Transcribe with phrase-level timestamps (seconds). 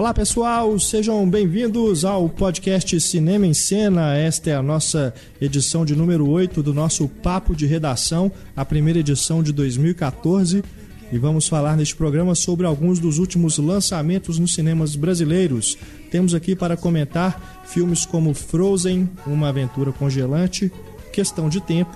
[0.00, 4.16] Olá pessoal, sejam bem-vindos ao podcast Cinema em Cena.
[4.16, 9.00] Esta é a nossa edição de número 8 do nosso Papo de Redação, a primeira
[9.00, 10.64] edição de 2014.
[11.12, 15.76] E vamos falar neste programa sobre alguns dos últimos lançamentos nos cinemas brasileiros.
[16.10, 20.72] Temos aqui para comentar filmes como Frozen, Uma Aventura Congelante,
[21.12, 21.94] Questão de Tempo,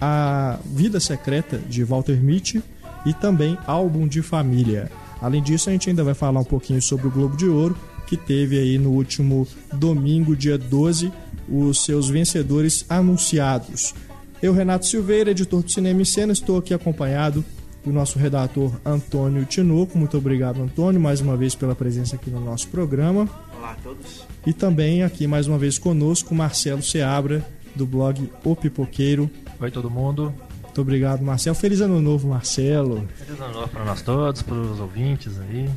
[0.00, 2.60] A Vida Secreta de Walter Mitty
[3.06, 4.90] e também Álbum de Família.
[5.20, 8.16] Além disso, a gente ainda vai falar um pouquinho sobre o Globo de Ouro, que
[8.16, 11.12] teve aí no último domingo, dia 12,
[11.48, 13.94] os seus vencedores anunciados.
[14.42, 17.44] Eu, Renato Silveira, editor do Cinema em Cena, estou aqui acompanhado
[17.84, 19.96] do nosso redator Antônio Tinoco.
[19.96, 23.28] Muito obrigado, Antônio, mais uma vez pela presença aqui no nosso programa.
[23.56, 24.24] Olá a todos.
[24.46, 29.30] E também aqui mais uma vez conosco Marcelo Seabra, do blog O Pipoqueiro.
[29.58, 30.34] Oi, todo mundo.
[30.76, 31.56] Muito obrigado, Marcelo.
[31.56, 33.08] Feliz ano novo, Marcelo.
[33.16, 35.70] Feliz ano novo para nós todos, para os ouvintes aí.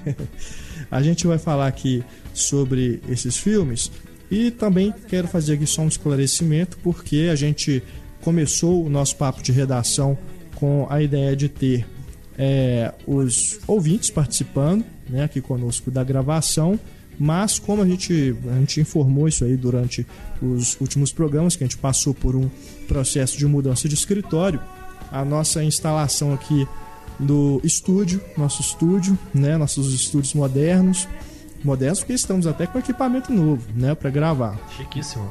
[0.90, 3.92] a gente vai falar aqui sobre esses filmes
[4.30, 7.82] e também quero fazer aqui só um esclarecimento, porque a gente
[8.22, 10.16] começou o nosso papo de redação
[10.54, 11.86] com a ideia de ter
[12.38, 16.80] é, os ouvintes participando né, aqui conosco da gravação,
[17.18, 20.06] mas como a gente, a gente informou isso aí durante
[20.42, 22.48] os últimos programas, que a gente passou por um
[22.88, 24.60] processo de mudança de escritório,
[25.10, 26.66] a nossa instalação aqui
[27.18, 31.06] do estúdio, nosso estúdio, né, nossos estúdios modernos,
[31.62, 34.58] modernos porque estamos até com equipamento novo, né, para gravar.
[34.76, 35.30] Chiquíssimo.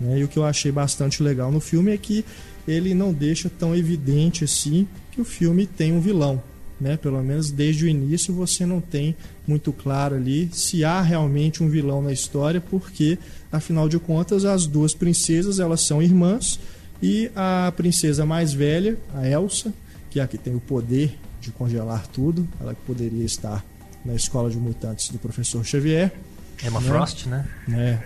[0.00, 0.20] Né?
[0.20, 2.24] E o que eu achei bastante legal no filme é que
[2.66, 6.42] ele não deixa tão evidente assim que o filme tem um vilão.
[6.80, 6.96] Né?
[6.96, 9.14] Pelo menos desde o início você não tem
[9.46, 13.18] muito claro ali se há realmente um vilão na história, porque
[13.52, 16.58] afinal de contas as duas princesas elas são irmãs
[17.02, 19.72] e a princesa mais velha, a Elsa,
[20.10, 23.64] que é a que tem o poder de congelar tudo, ela que poderia estar
[24.04, 26.12] na escola de mutantes do professor Xavier.
[26.64, 26.88] Emma né?
[26.88, 27.46] Frost, né?
[27.72, 27.98] É.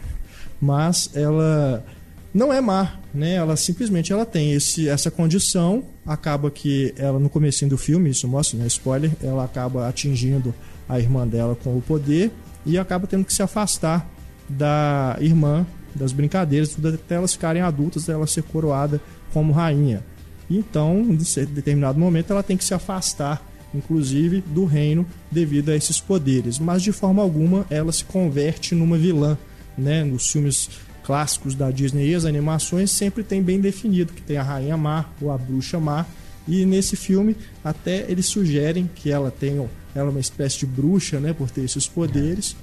[0.61, 1.85] Mas ela
[2.35, 3.35] não é má, né?
[3.35, 8.27] Ela simplesmente ela tem esse, essa condição, acaba que ela no começo do filme, isso
[8.27, 8.67] mostra, né?
[8.67, 10.53] Spoiler, ela acaba atingindo
[10.89, 12.33] a irmã dela com o poder
[12.67, 14.11] e acaba tendo que se afastar
[14.49, 19.01] da irmã, das brincadeiras, até elas ficarem adultas, ela ser coroada
[19.33, 20.03] como rainha.
[20.51, 26.01] Então, em determinado momento, ela tem que se afastar inclusive do reino, devido a esses
[26.01, 26.59] poderes.
[26.59, 29.37] Mas de forma alguma ela se converte numa vilã.
[29.77, 30.05] Né?
[30.05, 30.71] Nos filmes
[31.05, 35.05] clássicos da Disney e as animações sempre tem bem definido que tem a rainha má
[35.21, 36.05] ou a bruxa má.
[36.47, 39.59] E nesse filme até eles sugerem que ela tem
[39.95, 42.57] ela é uma espécie de bruxa, né, por ter esses poderes.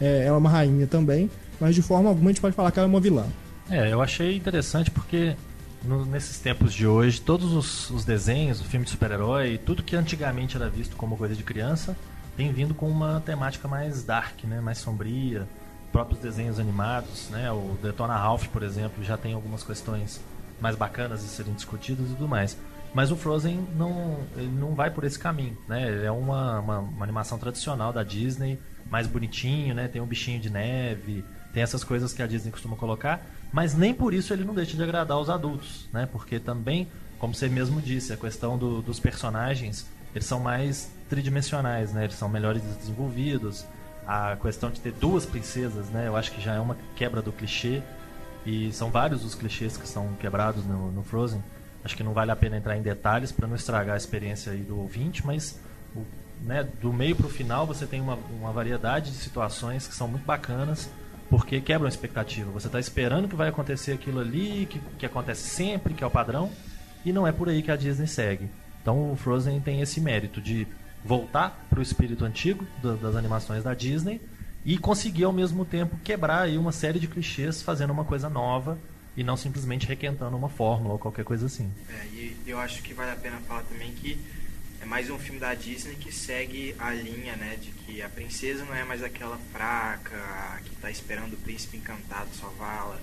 [0.00, 1.28] É, ela é uma rainha também,
[1.60, 3.26] mas de forma alguma a gente pode falar que ela é uma vilã.
[3.68, 5.34] É, eu achei interessante porque
[5.84, 9.96] no, nesses tempos de hoje, todos os, os desenhos, o filme de super-herói, tudo que
[9.96, 11.96] antigamente era visto como coisa de criança,
[12.36, 15.46] tem vindo com uma temática mais dark, né, mais sombria.
[15.92, 20.20] Próprios desenhos animados, né, o Detona Ralph, por exemplo, já tem algumas questões
[20.60, 22.56] mais bacanas de serem discutidas e tudo mais.
[22.94, 25.86] Mas o Frozen não, ele não vai por esse caminho, né?
[25.86, 28.58] Ele é uma, uma, uma, animação tradicional da Disney,
[28.90, 29.86] mais bonitinho, né?
[29.86, 31.22] Tem um bichinho de neve,
[31.52, 33.20] tem essas coisas que a Disney costuma colocar
[33.52, 36.06] mas nem por isso ele não deixa de agradar os adultos, né?
[36.10, 41.92] Porque também, como você mesmo disse, a questão do, dos personagens, eles são mais tridimensionais,
[41.92, 42.04] né?
[42.04, 43.64] Eles são melhores desenvolvidos.
[44.06, 46.06] A questão de ter duas princesas, né?
[46.06, 47.82] Eu acho que já é uma quebra do clichê.
[48.44, 51.42] E são vários os clichês que são quebrados no, no Frozen.
[51.84, 54.78] Acho que não vale a pena entrar em detalhes para não estragar a experiência do
[54.78, 55.58] ouvinte, mas
[55.94, 56.02] o,
[56.42, 60.06] né, do meio para o final você tem uma, uma variedade de situações que são
[60.06, 60.88] muito bacanas
[61.28, 62.50] porque quebra a expectativa.
[62.52, 66.10] Você está esperando que vai acontecer aquilo ali, que, que acontece sempre, que é o
[66.10, 66.50] padrão,
[67.04, 68.48] e não é por aí que a Disney segue.
[68.80, 70.66] Então o Frozen tem esse mérito de
[71.06, 74.20] voltar para o espírito antigo da- das animações da Disney
[74.64, 78.76] e conseguir ao mesmo tempo quebrar aí uma série de clichês fazendo uma coisa nova
[79.16, 81.70] e não simplesmente requentando uma fórmula ou qualquer coisa assim.
[81.88, 84.18] É, e eu acho que vale a pena falar também que
[84.82, 88.64] é mais um filme da Disney que segue a linha, né, de que a princesa
[88.64, 92.98] não é mais aquela fraca que tá esperando o príncipe encantado salvá-la.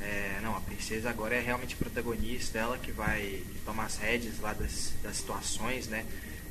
[0.00, 4.52] É, não, a princesa agora é realmente protagonista, ela que vai tomar as rédeas lá
[4.52, 6.04] das, das situações, né,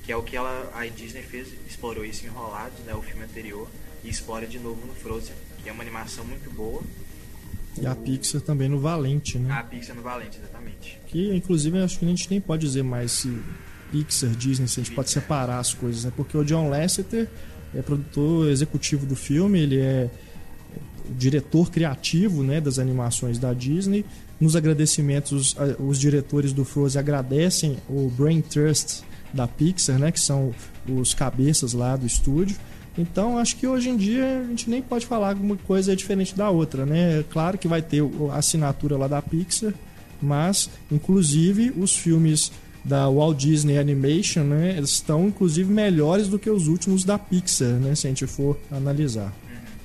[0.03, 3.23] que é o que ela, a Disney fez, explorou isso em Enrolados, né, o filme
[3.23, 3.67] anterior,
[4.03, 6.81] e explora de novo no Frozen, que é uma animação muito boa.
[7.79, 9.53] E a Pixar também no Valente, né?
[9.53, 10.99] A Pixar no Valente, exatamente.
[11.07, 13.41] Que inclusive acho que a gente nem pode dizer mais se
[13.91, 16.11] Pixar, Disney, se a gente pode separar as coisas, né?
[16.15, 17.29] Porque o John Lasseter
[17.73, 20.09] é produtor executivo do filme, ele é
[21.09, 24.05] o diretor criativo, né, das animações da Disney.
[24.39, 29.03] Nos agradecimentos, os diretores do Frozen agradecem o Brain Trust
[29.33, 30.53] da Pixar, né, que são
[30.87, 32.57] os cabeças lá do estúdio.
[32.97, 35.95] Então, acho que hoje em dia a gente nem pode falar que uma coisa é
[35.95, 37.19] diferente da outra, né?
[37.19, 39.73] É Claro que vai ter a assinatura lá da Pixar,
[40.21, 42.51] mas inclusive os filmes
[42.83, 47.95] da Walt Disney Animation, né, estão inclusive melhores do que os últimos da Pixar, né,
[47.95, 49.31] se a gente for analisar.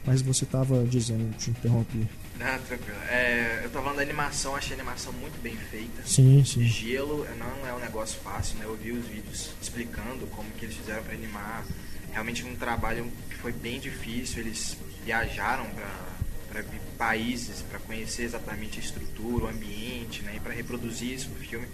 [0.05, 2.09] Mas você estava dizendo, te interrompi.
[2.41, 2.99] Ah, tranquilo.
[3.09, 6.03] É, eu tô falando da animação, achei a animação muito bem feita.
[6.05, 6.65] Sim, sim.
[6.65, 8.65] Gelo não é um negócio fácil, né?
[8.67, 11.65] Eu vi os vídeos explicando como que eles fizeram para animar.
[12.13, 14.41] Realmente um trabalho que foi bem difícil.
[14.41, 16.65] Eles viajaram para
[16.99, 20.35] países para conhecer exatamente a estrutura, o ambiente, né?
[20.37, 21.67] E para reproduzir isso no filme.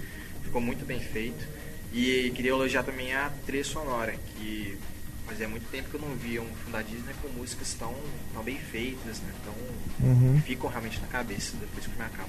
[0.45, 1.47] Ficou muito bem feito.
[1.93, 4.79] E queria elogiar também a trilha sonora, que
[5.27, 7.95] fazia muito tempo que eu não via um filme da Disney com músicas tão,
[8.35, 9.31] tão bem feitas, né?
[9.45, 9.55] Tão,
[10.09, 10.41] Uhum.
[10.45, 12.29] ficam realmente na cabeça depois que filme acaba.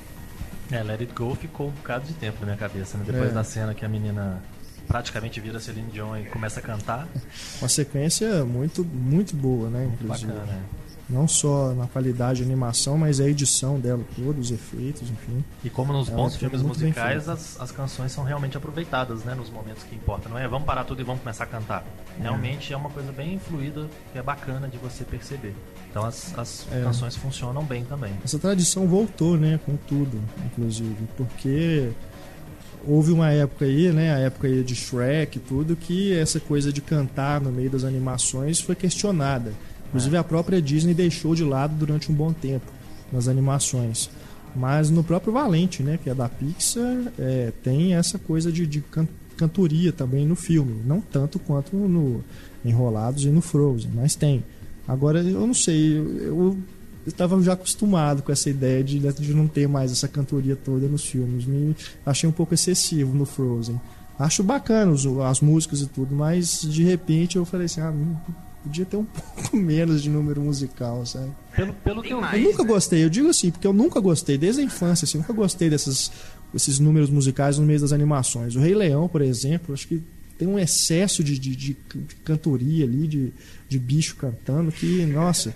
[0.71, 3.03] É, Let It Go ficou um bocado de tempo na minha cabeça, né?
[3.05, 3.33] Depois É.
[3.33, 4.41] da cena que a menina
[4.87, 7.07] praticamente vira Celine Dion e começa a cantar.
[7.61, 9.89] Uma sequência muito, muito boa, né?
[9.93, 10.31] Inclusive.
[10.31, 10.63] Bacana, né?
[11.13, 15.43] Não só na qualidade de animação, mas a edição dela toda, os efeitos, enfim.
[15.63, 19.35] E como nos É, bons filmes musicais, as, as canções são realmente aproveitadas, né?
[19.35, 20.31] Nos momentos que importam.
[20.31, 21.85] Não é vamos parar tudo e vamos começar a cantar.
[22.19, 25.53] Realmente é uma coisa bem fluida, que é bacana de você perceber.
[25.89, 26.81] Então as, as É.
[26.81, 28.11] canções funcionam bem também.
[28.23, 31.91] Essa tradição voltou, né, com tudo, inclusive, porque
[32.85, 36.73] houve uma época aí, né, a época aí de Shrek e tudo, que essa coisa
[36.73, 39.53] de cantar no meio das animações foi questionada.
[39.93, 42.65] Inclusive a própria Disney deixou de lado durante um bom tempo
[43.11, 44.09] nas animações.
[44.55, 48.81] Mas no próprio Valente, né, que é da Pixar, é, tem essa coisa de, de
[48.81, 49.07] can-
[49.37, 50.81] cantoria também no filme.
[50.85, 52.23] Não tanto quanto no
[52.65, 54.43] Enrolados e no Frozen, mas tem.
[54.87, 56.57] Agora, eu não sei, eu-
[57.05, 61.05] estava já acostumado com essa ideia de, de não ter mais essa cantoria toda nos
[61.05, 61.45] filmes.
[61.45, 61.75] Me
[62.05, 63.79] achei um pouco excessivo no Frozen.
[64.17, 64.93] Acho bacana
[65.29, 67.93] as músicas e tudo, mas de repente eu falei assim, ah,
[68.63, 69.03] podia ter um
[69.35, 71.31] pouco menos de número musical, sabe?
[71.55, 72.41] Pelo, pelo que eu mais.
[72.41, 72.69] Eu nunca né?
[72.69, 76.11] gostei, eu digo assim, porque eu nunca gostei, desde a infância, assim, nunca gostei desses
[76.55, 78.55] esses números musicais no meio das animações.
[78.55, 80.03] O Rei Leão, por exemplo, acho que
[80.37, 83.33] tem um excesso de, de, de- de cantoria ali, de,
[83.67, 85.53] de bicho cantando, que, nossa.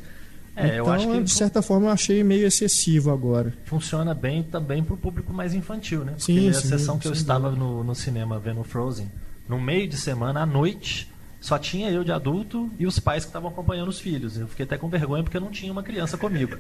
[0.56, 3.54] É, eu então, acho que de certa forma, eu achei meio excessivo agora.
[3.66, 6.14] funciona bem também pro público mais infantil, né?
[6.14, 9.08] Porque Sim, a sim, sessão que eu estava no, no cinema vendo Frozen,
[9.48, 11.08] no meio de semana, à noite,
[11.40, 14.38] só tinha eu de adulto e os pais que estavam acompanhando os filhos.
[14.38, 16.58] Eu fiquei até com vergonha porque eu não tinha uma criança comigo.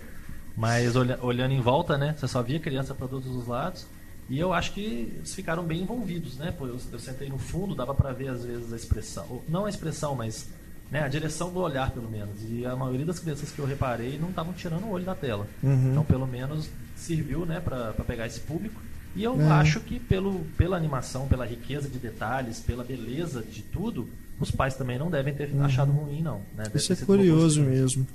[0.56, 2.16] Mas olha- olhando em volta, né?
[2.18, 3.86] Você só via criança para todos os lados.
[4.30, 4.82] E eu acho que
[5.16, 6.54] eles ficaram bem envolvidos, né?
[6.60, 10.16] Eu, eu sentei no fundo, dava para ver às vezes a expressão, não a expressão,
[10.16, 10.50] mas
[10.92, 12.36] né, a direção do olhar pelo menos.
[12.50, 15.48] E a maioria das crianças que eu reparei não estavam tirando o olho da tela.
[15.64, 15.92] Uhum.
[15.92, 18.82] Então pelo menos serviu, né, para pegar esse público.
[19.16, 19.46] E eu É.
[19.46, 24.75] acho que pelo, pela animação, pela riqueza de detalhes, pela beleza de tudo, os pais
[24.75, 26.41] também não devem ter achado ruim, não.
[26.56, 26.65] Né?
[26.75, 28.08] Isso é curioso mesmo.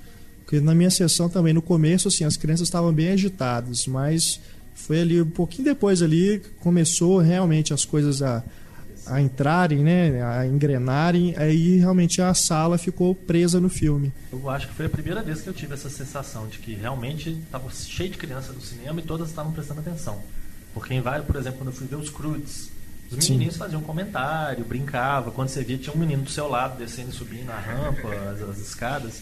[0.43, 4.39] Porque na minha sessão também, no começo, assim, as crianças estavam bem agitadas, mas
[4.75, 8.43] foi ali, um pouquinho depois ali, começou realmente as coisas a,
[9.05, 14.11] a entrarem, né, a engrenarem, aí realmente a sala ficou presa no filme.
[14.31, 17.29] Eu acho que foi a primeira vez que eu tive essa sensação de que realmente
[17.29, 20.21] estava cheio de criança no cinema e todas estavam prestando atenção.
[20.73, 22.69] Porque em vários, por exemplo, quando eu fui ver os Crudes,
[23.13, 23.31] os Sim.
[23.33, 25.31] menininhos faziam comentário, brincavam.
[25.33, 28.41] Quando você via, tinha um menino do seu lado descendo e subindo a rampa, as,
[28.41, 29.21] as escadas.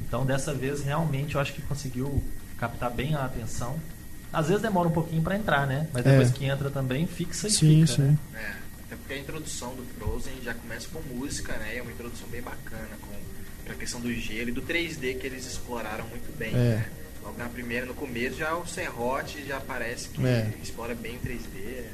[0.00, 2.22] Então, dessa vez, realmente, eu acho que conseguiu
[2.58, 3.78] captar bem a atenção.
[4.32, 5.86] Às vezes demora um pouquinho para entrar, né?
[5.92, 6.32] Mas depois É.
[6.32, 8.02] que entra também, fixa e Sim, fica, sim.
[8.02, 8.18] né?
[8.34, 8.52] É,
[8.86, 11.76] até porque a introdução do Frozen já começa com música, né?
[11.76, 15.46] É uma introdução bem bacana com a questão do gelo e do 3D que eles
[15.46, 16.50] exploraram muito bem.
[16.54, 16.76] É.
[16.76, 16.86] Né?
[17.22, 20.50] Logo na primeira, no começo, já o serrote já parece que É.
[20.62, 21.84] explora bem o 3D.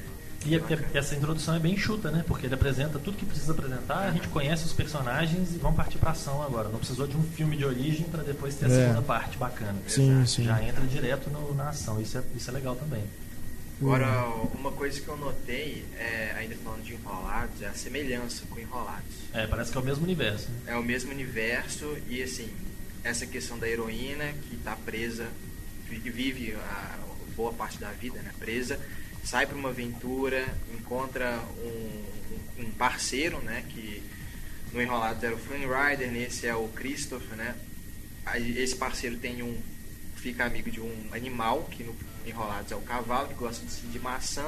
[0.47, 0.59] E a-
[0.95, 2.25] e essa introdução é bem enxuta, né?
[2.27, 5.99] Porque ele apresenta tudo que precisa apresentar, a gente conhece os personagens e vamos partir
[5.99, 6.69] pra ação agora.
[6.69, 8.83] Não precisou de um filme de origem pra depois ter a É.
[8.83, 9.77] segunda parte bacana.
[9.89, 10.29] Sim, Exato.
[10.31, 10.45] sim.
[10.45, 12.01] Já entra direto no- na ação.
[12.01, 13.03] Isso é, isso é legal também.
[13.81, 14.27] Agora,
[14.59, 19.15] uma coisa que eu notei, é, ainda falando de Enrolados, é a semelhança com Enrolados.
[19.33, 20.49] É, parece que é o mesmo universo.
[20.49, 20.73] Né?
[20.73, 22.49] É o mesmo universo e, assim,
[23.05, 25.27] essa questão da heroína que está presa,
[25.89, 26.99] que vive a
[27.37, 28.81] boa parte da vida, né, presa,
[29.29, 30.43] sai para uma aventura,
[30.79, 34.03] encontra um, um parceiro, né, que
[34.73, 37.55] no Enrolados era o Flynn Rider, nesse é o Christopher, né,
[38.37, 39.55] esse parceiro tem um,
[40.17, 41.95] fica amigo de um animal, que no
[42.27, 44.47] Enrolados é o cavalo, que gosta de, de maçã,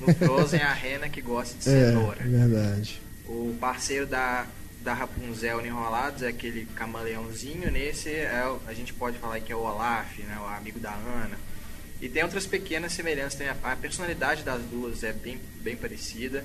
[0.00, 2.22] no Frozen é a rena, que gosta de É, cenoura.
[2.24, 3.00] verdade.
[3.28, 4.46] O parceiro da,
[4.82, 7.68] da Rapunzel no Enrolados é aquele camaleãozinho.
[7.72, 11.36] Nesse é, a gente pode falar que é o Olaf, né, o amigo da Ana.
[12.00, 13.34] E tem outras pequenas semelhanças.
[13.34, 16.44] Tem a, a personalidade das duas é bem, bem parecida.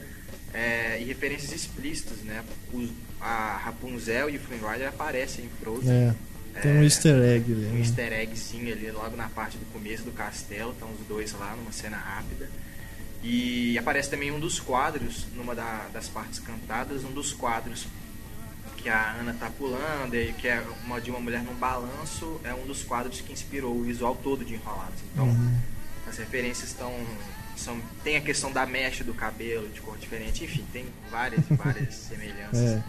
[0.54, 2.44] é, e referências explícitas, né?
[2.74, 2.90] Os-
[3.22, 5.90] a Rapunzel e o Flynn Rider aparecem em Frozen.
[5.94, 7.66] É, tem um É, easter egg ali.
[7.68, 7.80] um né?
[7.80, 11.72] easter eggzinho ali logo na parte do começo do castelo, estão os dois lá numa
[11.72, 12.50] cena rápida.
[13.24, 17.86] E aparece também um dos quadros, numa da- das partes cantadas, um dos quadros
[18.82, 22.54] que a Ana tá pulando, e que é uma de uma mulher num balanço, é
[22.54, 25.00] um dos quadros que inspirou o visual todo de Enrolados.
[25.14, 25.56] Então, Uhum.
[26.10, 26.92] as referências estão
[27.56, 31.54] são tem a questão da mecha do cabelo de cor diferente, enfim, tem várias e
[31.54, 32.58] várias semelhanças.
[32.60, 32.84] É.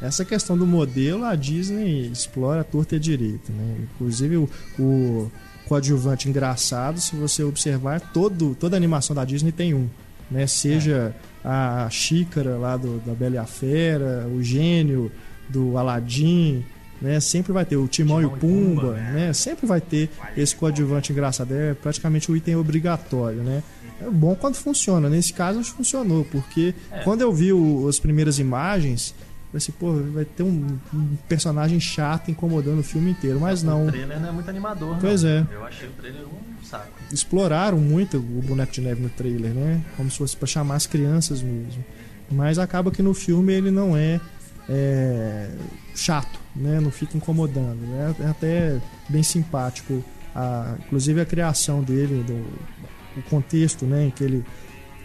[0.00, 3.76] Essa questão do modelo, a Disney explora a torta e a direita, né?
[3.94, 5.30] Inclusive o, o
[5.66, 9.88] coadjuvante engraçado, se você observar, todo, toda a animação da Disney tem um,
[10.30, 10.46] né?
[10.48, 11.14] Seja
[11.44, 15.12] a xícara lá do, da Bela e a Fera, o gênio
[15.48, 16.64] do Aladdin,
[17.00, 17.20] né?
[17.20, 19.32] Sempre vai ter o Timão, e o Timão e Pumba, Pumba, né?
[19.32, 21.52] Sempre vai ter O esse coadjuvante engraçado.
[21.54, 23.62] É praticamente o item obrigatório, né?
[24.00, 25.08] É bom quando funciona.
[25.08, 27.00] Nesse caso, funcionou, porque É.
[27.00, 29.12] quando eu vi o- as primeiras imagens,
[29.52, 33.40] eu assim, pô, vai ter um, um personagem chato incomodando o filme inteiro.
[33.40, 34.98] Mas não, O trailer não é muito animador, não.
[35.00, 35.44] Pois é.
[35.50, 36.86] Eu achei o trailer um saco.
[37.12, 39.80] exploraram muito o boneco de neve no trailer, né?
[39.96, 41.84] Como se fosse pra chamar as crianças mesmo.
[42.30, 44.20] Mas acaba que no filme ele não é,
[44.68, 45.50] é,
[45.94, 46.80] chato, né?
[46.80, 48.14] Não fica incomodando, né?
[48.20, 50.04] É até bem simpático.
[50.34, 54.06] A, inclusive a criação dele, do, o contexto, né?
[54.06, 54.44] Em que ele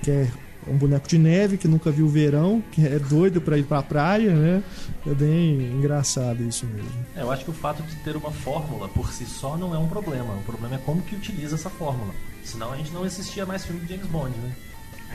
[0.01, 0.31] quer
[0.67, 3.81] um boneco de neve que nunca viu o verão, que é doido pra ir pra
[3.81, 4.63] praia, né?
[5.05, 6.91] É bem engraçado isso mesmo.
[7.15, 9.77] É, eu acho que o fato de ter uma fórmula por si só não é
[9.77, 10.33] um problema.
[10.33, 12.13] O problema é como que utiliza essa fórmula.
[12.43, 14.53] Senão a gente não assistia mais filme de James Bond, né?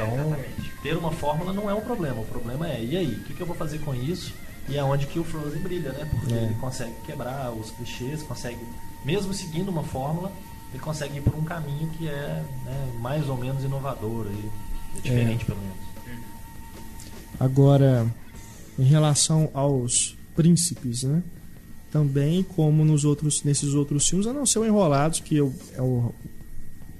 [0.04, 0.36] Então,
[0.82, 2.20] ter uma fórmula não é um problema.
[2.20, 4.32] O problema é, e aí, o que, que eu vou fazer com isso?
[4.68, 6.06] E é onde que o Frozen brilha, né?
[6.10, 6.42] Porque É.
[6.44, 8.60] ele consegue quebrar os clichês, consegue,
[9.04, 10.30] mesmo seguindo uma fórmula,
[10.72, 15.00] ele consegue ir por um caminho que é né, mais ou menos inovador e é
[15.00, 15.78] diferente, pelo menos.
[17.40, 18.06] Agora,
[18.78, 21.22] em relação aos príncipes, né?
[21.90, 25.52] Também, como nos outros, nesses outros filmes, a não ser o Enrolados, que é o,
[25.74, 26.14] é o,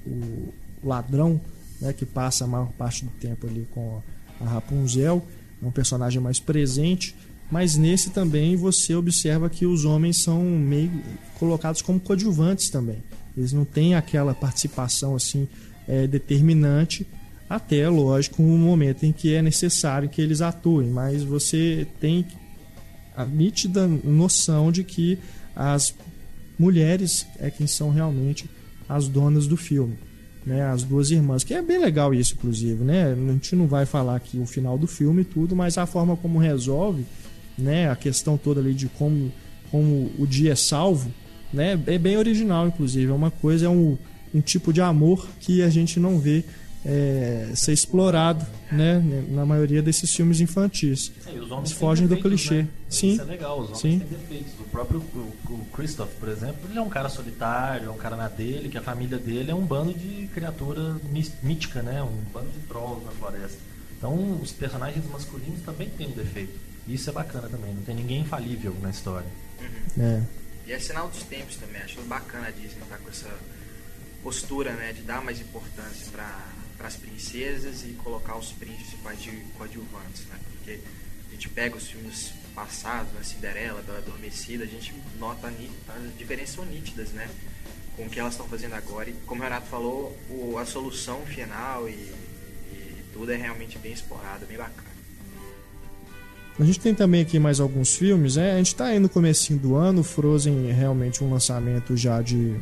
[0.07, 1.39] o ladrão,
[1.81, 1.93] né?
[1.93, 4.03] Que passa a maior parte do tempo ali com
[4.41, 5.25] a Rapunzel,
[5.63, 7.15] é um personagem mais presente.
[7.51, 10.91] Mas nesse também você observa que os homens são meio
[11.39, 13.03] colocados como coadjuvantes também.
[13.37, 15.49] Eles não têm aquela participação assim
[15.87, 17.07] é, determinante
[17.49, 22.27] até, lógico, um momento em que é necessário que eles atuem, mas você tem
[23.17, 25.19] a nítida noção de que
[25.57, 25.95] as
[26.59, 28.49] mulheres é quem são realmente
[28.87, 29.99] as donas do filme,
[30.49, 30.63] né?
[30.63, 33.13] As duas irmãs, que é bem legal isso, inclusive, né?
[33.13, 36.17] A gente não vai falar aqui o final do filme e tudo, mas a forma
[36.17, 37.05] como resolve,
[37.57, 37.91] né?
[37.91, 39.31] A questão toda ali de como,
[39.71, 41.13] como o dia é salvo,
[41.53, 41.79] né?
[41.87, 43.13] É bem original, inclusive.
[43.13, 43.99] É uma coisa, é um,
[44.35, 46.43] um tipo de amor que a gente não vê
[46.85, 49.03] é, ser explorado, né?
[49.29, 51.13] Na maioria desses filmes infantis.
[51.27, 52.63] É, e os homens têm fogem do defeitos, clichê.
[52.63, 52.69] Né?
[52.89, 53.13] Sim.
[53.13, 53.99] Isso é legal, os homens Sim.
[53.99, 54.53] têm defeitos.
[54.61, 58.17] O próprio o, o Christoph, por exemplo, ele é um cara solitário, é um cara
[58.17, 62.03] na dele, que a família dele é um bando de criatura mí- mítica, né?
[62.03, 63.59] Um bando de trolls na floresta.
[63.97, 66.53] Então, os personagens masculinos também têm um defeito.
[66.87, 69.27] Isso é bacana também, não tem ninguém infalível na história.
[69.99, 70.23] É.
[70.67, 71.83] E é sinal dos tempos também.
[71.83, 73.29] Acho bacana a Disney estar com essa
[74.23, 76.47] postura, né, de dar mais importância para
[76.87, 79.19] as princesas e colocar os principais
[79.57, 80.39] coadjuvantes, né?
[80.53, 80.79] Porque
[81.29, 86.55] a gente pega os filmes passados, né, Cinderela, Bela Adormecida, a gente nota as diferenças
[86.55, 87.29] são nítidas, né?
[87.97, 89.11] Com o que elas estão fazendo agora.
[89.11, 93.93] E como o Renato falou, o- a solução final e, e tudo é realmente bem
[93.93, 94.89] explorado, bem bacana.
[96.61, 98.55] A gente tem também aqui mais alguns filmes, né?
[98.55, 102.57] A gente tá aí no comecinho do ano, Frozen é realmente um lançamento já de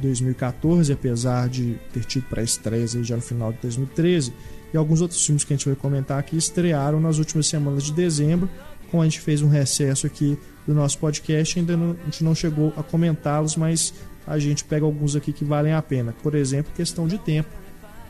[0.00, 4.32] 2014, apesar de ter tido pré-estreias aí já no final de 2013.
[4.72, 7.92] E alguns outros filmes que a gente vai comentar aqui estrearam nas últimas semanas de
[7.92, 8.48] dezembro.
[8.90, 12.34] Como a gente fez um recesso aqui do nosso podcast, ainda não, a gente não
[12.34, 13.94] chegou a comentá-los, mas
[14.26, 16.14] a gente pega alguns aqui que valem a pena.
[16.22, 17.48] Por exemplo, Questão de Tempo,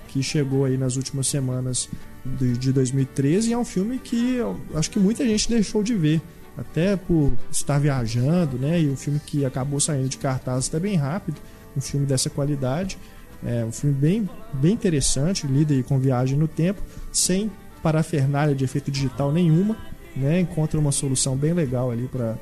[0.08, 1.88] que chegou aí nas últimas semanas
[2.24, 4.38] de, de 2013 e é um filme que
[4.74, 6.20] acho que muita gente deixou de ver
[6.56, 8.80] até por estar viajando, né?
[8.80, 11.36] E um filme que acabou saindo de cartaz até bem rápido,
[11.76, 12.98] um filme dessa qualidade,
[13.44, 16.80] é um filme bem, bem interessante, lida aí com viagem no tempo,
[17.12, 17.50] sem
[17.82, 19.76] parafernália de efeito digital nenhuma,
[20.16, 20.40] né?
[20.40, 22.36] Encontra uma solução bem legal ali para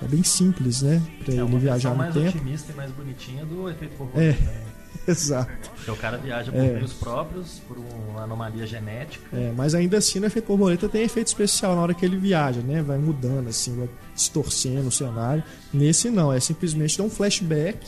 [0.00, 1.02] é bem simples, né?
[1.24, 2.28] Para É ele viajar no mais tempo.
[2.28, 3.96] otimista e mais bonitinha do efeito É.
[3.98, 4.40] borboleta.
[4.42, 4.62] né?
[5.08, 5.70] Exato.
[5.76, 6.72] Porque o cara viaja por É.
[6.74, 9.24] meios próprios, por uma anomalia genética.
[9.36, 12.60] É, mas ainda assim, no efeito borboleta tem efeito especial na hora que ele viaja,
[12.60, 12.82] né?
[12.82, 15.42] Vai mudando, assim, vai distorcendo o cenário.
[15.72, 17.78] Nesse não, é simplesmente dar um flashback.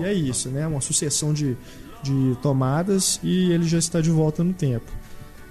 [0.00, 0.66] E é isso, né?
[0.66, 1.56] Uma sucessão de,
[2.02, 4.90] de tomadas e ele já está de volta no tempo.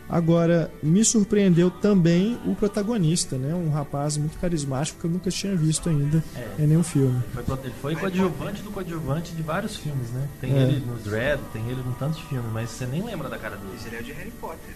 [0.10, 3.56] Agora, me surpreendeu também o protagonista, né?
[3.56, 6.64] Um rapaz muito carismático que eu nunca tinha visto ainda É.
[6.64, 7.22] em nenhum filme.
[7.34, 10.28] Foi, ele foi coadjuvante do coadjuvante de vários filmes, né?
[10.42, 10.64] Tem É.
[10.64, 13.56] ele no Dread, tem ele num tanto de filme, mas você nem lembra da cara
[13.56, 13.72] dele.
[13.78, 14.76] Esse ele é o de Harry Potter.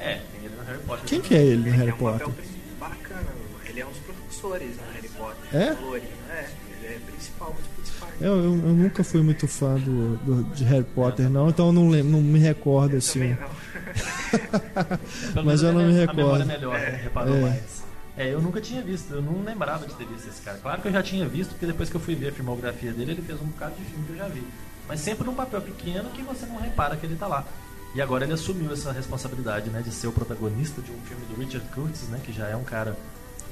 [0.00, 1.04] É, tem ele no Harry Potter.
[1.04, 2.26] Quem que é ele no Ele Harry é um Potter?
[2.28, 2.44] papel
[2.80, 3.26] bacana.
[3.66, 5.54] Ele é um dos professores no Harry Potter.
[5.54, 5.72] É?
[5.74, 6.08] O Lourinho.
[6.30, 6.48] É,
[6.82, 7.71] ele é principal, dos principais.
[8.20, 11.72] Eu, eu, eu nunca fui muito fã do, do- de Harry Potter, não, então eu
[11.72, 13.30] não, lembro, não me recordo assim.
[13.30, 13.62] Não.
[15.34, 16.16] Pelo Mas eu não me A recordo.
[16.16, 17.00] memória é melhor, né?
[17.02, 17.40] Reparou É.
[17.40, 17.82] mais.
[18.16, 20.58] É, eu nunca tinha visto, eu não lembrava de ter visto esse cara.
[20.58, 23.12] Claro que eu já tinha visto, porque depois que eu fui ver a filmografia dele,
[23.12, 24.42] ele fez um bocado de filme que eu já vi.
[24.86, 27.44] Mas sempre num papel pequeno que você não repara que ele tá lá.
[27.94, 31.40] E agora ele assumiu essa responsabilidade, né, de ser o protagonista de um filme do
[31.40, 32.96] Richard Curtis, né, que já é um cara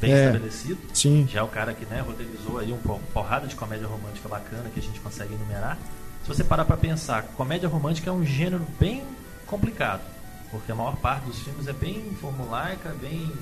[0.01, 0.27] bem É.
[0.27, 0.79] estabelecido.
[0.95, 4.29] Sim, Já é o cara que né, roteirizou aí um po- porrada de comédia romântica
[4.29, 5.77] bacana que a gente consegue enumerar.
[6.23, 9.03] Se você parar pra pensar, comédia romântica é um gênero bem
[9.47, 10.03] complicado,
[10.51, 13.33] porque a maior parte dos filmes é bem formulaica, bem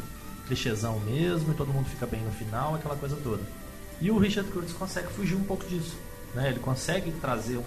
[0.47, 3.43] clichêzão mesmo, e todo mundo fica bem no final, aquela coisa toda.
[4.01, 5.97] E o Richard Curtis consegue fugir um pouco disso.
[6.35, 6.51] Né?
[6.51, 7.65] Ele consegue trazer um,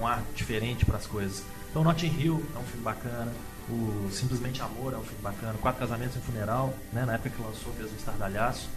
[0.00, 1.42] um ar diferente para as coisas.
[1.70, 3.30] Então, Notting Hill é um filme bacana.
[3.70, 5.54] O Simplesmente Amor é um filme bacana.
[5.60, 7.04] Quatro Casamentos e um Funeral, né?
[7.04, 8.68] na época que lançou, fez um estardalhaço.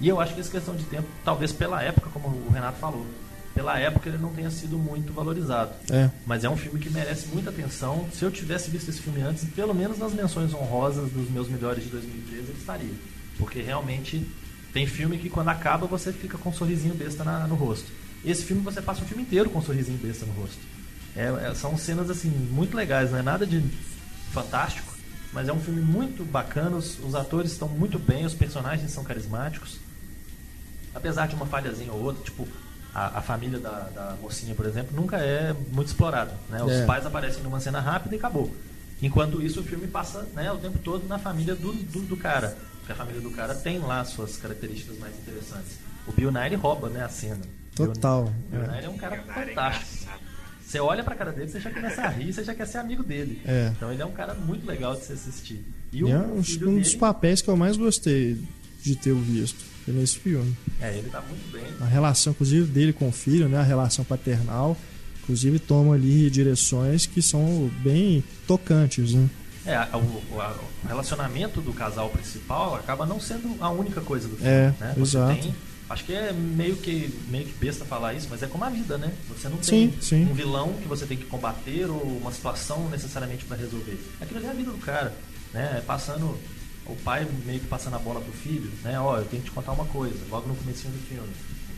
[0.00, 3.06] E eu acho que essa questão de tempo, talvez pela época, como o Renato falou,
[3.54, 5.72] pela época ele não tenha sido muito valorizado.
[5.90, 6.08] é.
[6.26, 8.08] Mas é um filme que merece muita atenção.
[8.12, 11.84] Se eu tivesse visto esse filme antes, pelo menos nas menções honrosas dos meus melhores
[11.84, 12.94] de 2013, ele estaria.
[13.38, 14.26] Porque realmente
[14.72, 17.86] tem filme que quando acaba você fica com um sorrisinho besta na- no rosto.
[18.24, 20.58] Esse filme você passa o filme inteiro com um sorrisinho besta no rosto.
[21.16, 23.60] É- é- são cenas assim muito legais, não é nada de
[24.30, 24.92] fantástico,
[25.32, 26.76] mas é um filme muito bacana.
[26.76, 29.78] Os, os atores estão muito bem, os personagens são carismáticos
[30.94, 32.46] apesar de uma falhazinha ou outra, tipo,
[32.94, 36.36] a, a família da, da mocinha, por exemplo, nunca é muito explorada.
[36.48, 36.62] Né?
[36.62, 36.84] Os É.
[36.86, 38.52] pais aparecem numa cena rápida e acabou.
[39.00, 42.56] Enquanto isso, o filme passa né, o tempo todo na família do, do, do cara.
[42.78, 45.78] Porque a família do cara tem lá suas características mais interessantes.
[46.06, 47.40] O Bill Nye ele rouba né, a cena.
[47.74, 48.76] Total, Bill, Bill é.
[48.80, 50.09] Nye é um cara é fantástico.
[50.70, 53.02] Você olha pra cara dele, você já começa a rir, você já quer ser amigo
[53.02, 53.42] dele.
[53.44, 53.72] É.
[53.76, 55.64] Então ele é um cara muito legal de se assistir.
[55.92, 56.40] E E é um,
[56.78, 58.38] dos papéis que eu mais gostei
[58.80, 60.56] de ter visto nesse filme.
[60.80, 61.64] É, ele tá muito bem.
[61.80, 63.58] A relação, inclusive, dele com o filho, né?
[63.58, 64.76] A relação paternal.
[65.24, 69.28] Inclusive, toma ali direções que são bem tocantes, né?
[69.66, 70.40] É, o, o-
[70.84, 74.48] o relacionamento do casal principal acaba não sendo a única coisa do filme.
[74.52, 74.94] É, né?
[74.96, 75.42] Você exato.
[75.42, 75.54] tem.
[75.90, 78.96] Acho que é meio que, meio que besta falar isso, mas é como a vida,
[78.96, 79.12] né?
[79.28, 80.22] Você não tem Sim, sim.
[80.30, 83.98] um vilão que você tem que combater ou uma situação necessariamente para resolver.
[84.20, 85.12] Aquilo ali é a vida do cara,
[85.52, 85.78] né?
[85.78, 86.38] É Passando
[86.86, 89.00] o pai meio que passando a bola pro filho, né?
[89.00, 91.32] Ó, eu tenho que te contar uma coisa, logo no comecinho do filme.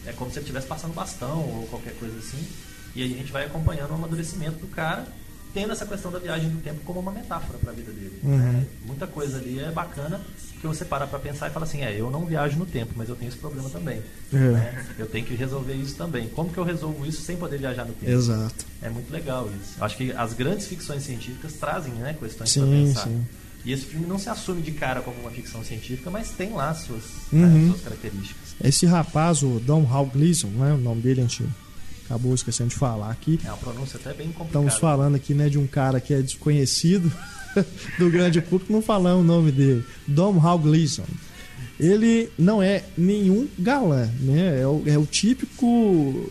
[0.04, 2.46] É como se ele estivesse passando bastão ou qualquer coisa assim.
[2.94, 5.06] E aí a gente vai acompanhando o amadurecimento do cara,
[5.54, 8.20] tendo essa questão da viagem do tempo como uma metáfora para a vida dele.
[8.22, 8.36] Uhum.
[8.36, 8.66] né?
[8.84, 10.20] Muita coisa ali é bacana
[10.62, 13.08] que você para para pensar e fala assim, é, eu não viajo no tempo, mas
[13.08, 14.00] eu tenho esse problema também.
[14.32, 14.36] É.
[14.38, 14.86] né?
[14.96, 16.28] Eu tenho que resolver isso também.
[16.28, 18.10] Como que eu resolvo isso sem poder viajar no tempo?
[18.12, 18.64] Exato.
[18.80, 19.74] É muito legal isso.
[19.78, 23.02] Eu acho que as grandes ficções científicas trazem né, questões para pensar.
[23.08, 23.26] sim.
[23.64, 26.72] E esse filme não se assume de cara como uma ficção científica, mas tem lá
[26.74, 27.40] suas, Uhum.
[27.46, 28.54] né, suas características.
[28.62, 30.72] Esse rapaz, o Dom Hal Gleason, né?
[30.72, 31.44] O nome dele a gente
[32.06, 33.38] acabou esquecendo de falar aqui.
[33.44, 34.46] É uma pronúncia até bem complicada.
[34.66, 37.10] Estamos falando aqui, né, de um cara que é desconhecido
[37.98, 39.84] do grande público, não falamos o nome dele.
[40.06, 41.04] Dom Hal Gleason.
[41.80, 44.60] Ele não é nenhum galã, né?
[44.60, 46.30] É o, é o típico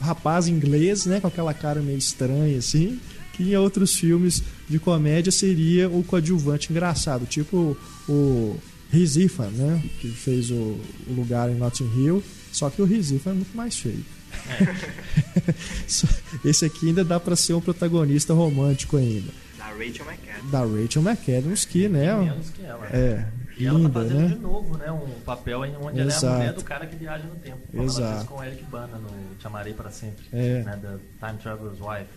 [0.00, 2.98] rapaz inglês, né, com aquela cara meio estranha assim,
[3.32, 7.76] que em outros filmes de comédia seria o coadjuvante engraçado, tipo
[8.08, 8.56] o
[8.90, 13.10] Rhys Ifan, né, que fez o, o lugar em Notting Hill, só que o Rhys
[13.10, 14.04] Ifan é muito mais feio.
[15.86, 16.06] Só-
[16.44, 19.30] Esse aqui ainda dá pra ser um protagonista romântico ainda.
[19.76, 20.50] Da Rachel McAdams.
[20.50, 22.14] Da Rachel McAdams, que, né?
[22.14, 22.86] Menos que ela.
[22.86, 23.26] É,
[23.58, 24.28] E ela tá linda, fazendo né?
[24.28, 24.90] de novo, né?
[24.92, 26.34] Um papel onde ela é a Exato.
[26.36, 27.58] mulher do cara que viaja no tempo.
[27.70, 28.14] Como ela Exato.
[28.16, 30.24] fez com o Eric Bana no Te Amarei Para Sempre.
[30.32, 30.62] É.
[30.62, 30.76] Né?
[31.20, 32.10] Da Time Traveler's Wife.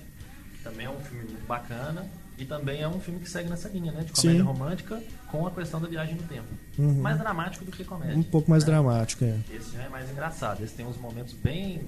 [0.54, 2.06] Que também é um filme muito bacana.
[2.38, 4.02] E também é um filme que segue nessa linha, né?
[4.04, 4.48] De comédia Sim.
[4.48, 6.48] romântica com a questão da viagem no tempo.
[6.78, 6.94] Uhum.
[7.02, 8.16] Mais dramático do que comédia.
[8.18, 8.72] Um pouco mais né?
[8.72, 9.38] dramático, é.
[9.54, 10.64] Esse já é mais engraçado.
[10.64, 11.82] Esse tem uns momentos bem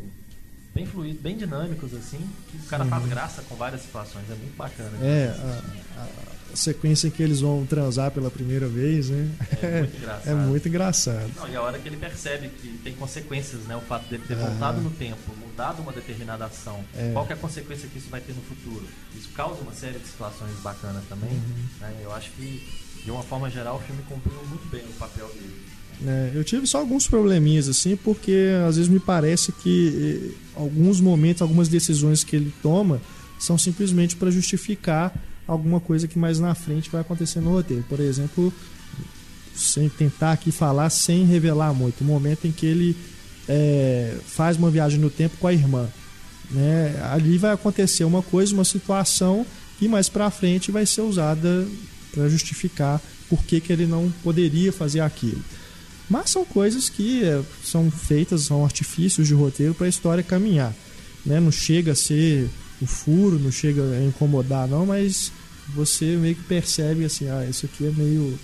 [0.73, 4.23] bem fluidos, bem dinâmicos, assim, que o cara faz graça com várias situações.
[4.29, 4.91] É muito bacana.
[4.99, 5.05] Uhum.
[5.05, 5.27] É,
[5.97, 6.01] a,
[6.53, 9.29] a sequência em que eles vão transar pela primeira vez, né?
[9.62, 10.27] É muito engraçado.
[10.27, 11.31] É muito engraçado.
[11.38, 13.75] Não, e a hora que ele percebe que tem consequências, né?
[13.75, 14.49] O fato dele ter Aham.
[14.49, 17.12] voltado no tempo, mudado uma determinada ação, É.
[17.13, 18.86] qual que é a consequência que isso vai ter no futuro?
[19.15, 21.29] Isso causa uma série de situações bacanas também.
[21.31, 21.65] Uhum.
[21.79, 21.95] né?
[22.01, 22.67] Eu acho que,
[23.03, 25.70] de uma forma geral, o filme cumpriu muito bem o papel dele.
[26.06, 31.00] É, eu tive só alguns probleminhas, assim, porque às vezes me parece que eh, alguns
[31.00, 33.00] momentos, algumas decisões que ele toma
[33.40, 35.14] são simplesmente para justificar
[35.48, 37.84] alguma coisa que mais na frente vai acontecer no roteiro.
[37.88, 38.52] Por exemplo,
[39.56, 42.96] sem tentar aqui falar sem revelar muito, o momento em que ele
[43.48, 45.88] eh, faz uma viagem no tempo com a irmã.
[46.50, 47.00] Né?
[47.12, 49.46] Ali vai acontecer uma coisa, uma situação
[49.78, 51.68] que mais para frente vai ser usada
[52.12, 55.42] para justificar por que, que ele não poderia fazer aquilo.
[56.12, 60.74] Mas são coisas que eh, são feitas, são artifícios de roteiro para a história caminhar.
[61.26, 61.39] Né?
[61.39, 62.50] Não chega a ser
[62.82, 65.32] um furo, não chega a incomodar, não, mas
[65.69, 68.38] você meio que percebe assim: ah, isso aqui é meio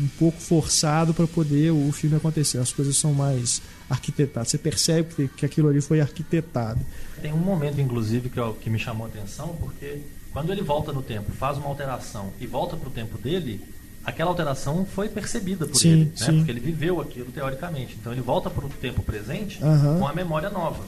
[0.00, 2.56] um pouco forçado para poder o filme acontecer.
[2.58, 4.48] As coisas são mais arquitetadas.
[4.48, 6.80] Você percebe que, que aquilo ali foi arquitetado.
[7.20, 9.98] Tem um momento, inclusive, que, eu- que me chamou a atenção, porque
[10.32, 13.60] quando ele volta no tempo, faz uma alteração e volta para o tempo dele,
[14.04, 16.10] aquela alteração foi percebida por Sim, ele, né?
[16.14, 16.36] sim.
[16.36, 17.96] porque ele viveu aquilo teoricamente.
[18.00, 19.98] Então ele volta para o tempo presente Aham.
[19.98, 20.82] com a memória nova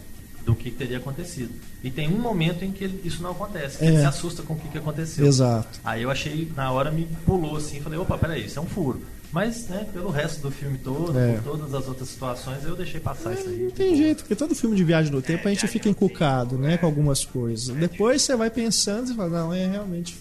[0.44, 1.50] do que teria acontecido.
[1.82, 3.88] E tem um momento em que ele- isso não acontece, que É.
[3.88, 5.26] ele se assusta com o que, que aconteceu.
[5.26, 5.80] Exato.
[5.84, 9.02] Aí eu achei, na hora me pulou assim, falei, opa, peraí, isso é um furo.
[9.32, 11.32] Mas, né, pelo resto do filme todo, É.
[11.34, 13.58] por todas as outras situações, eu deixei passar isso aí.
[13.64, 16.78] Não tem jeito, porque todo filme de viagem no tempo a gente fica encucado, né,
[16.78, 17.74] com algumas coisas.
[17.76, 20.16] Depois você vai pensando e fala, não, é realmente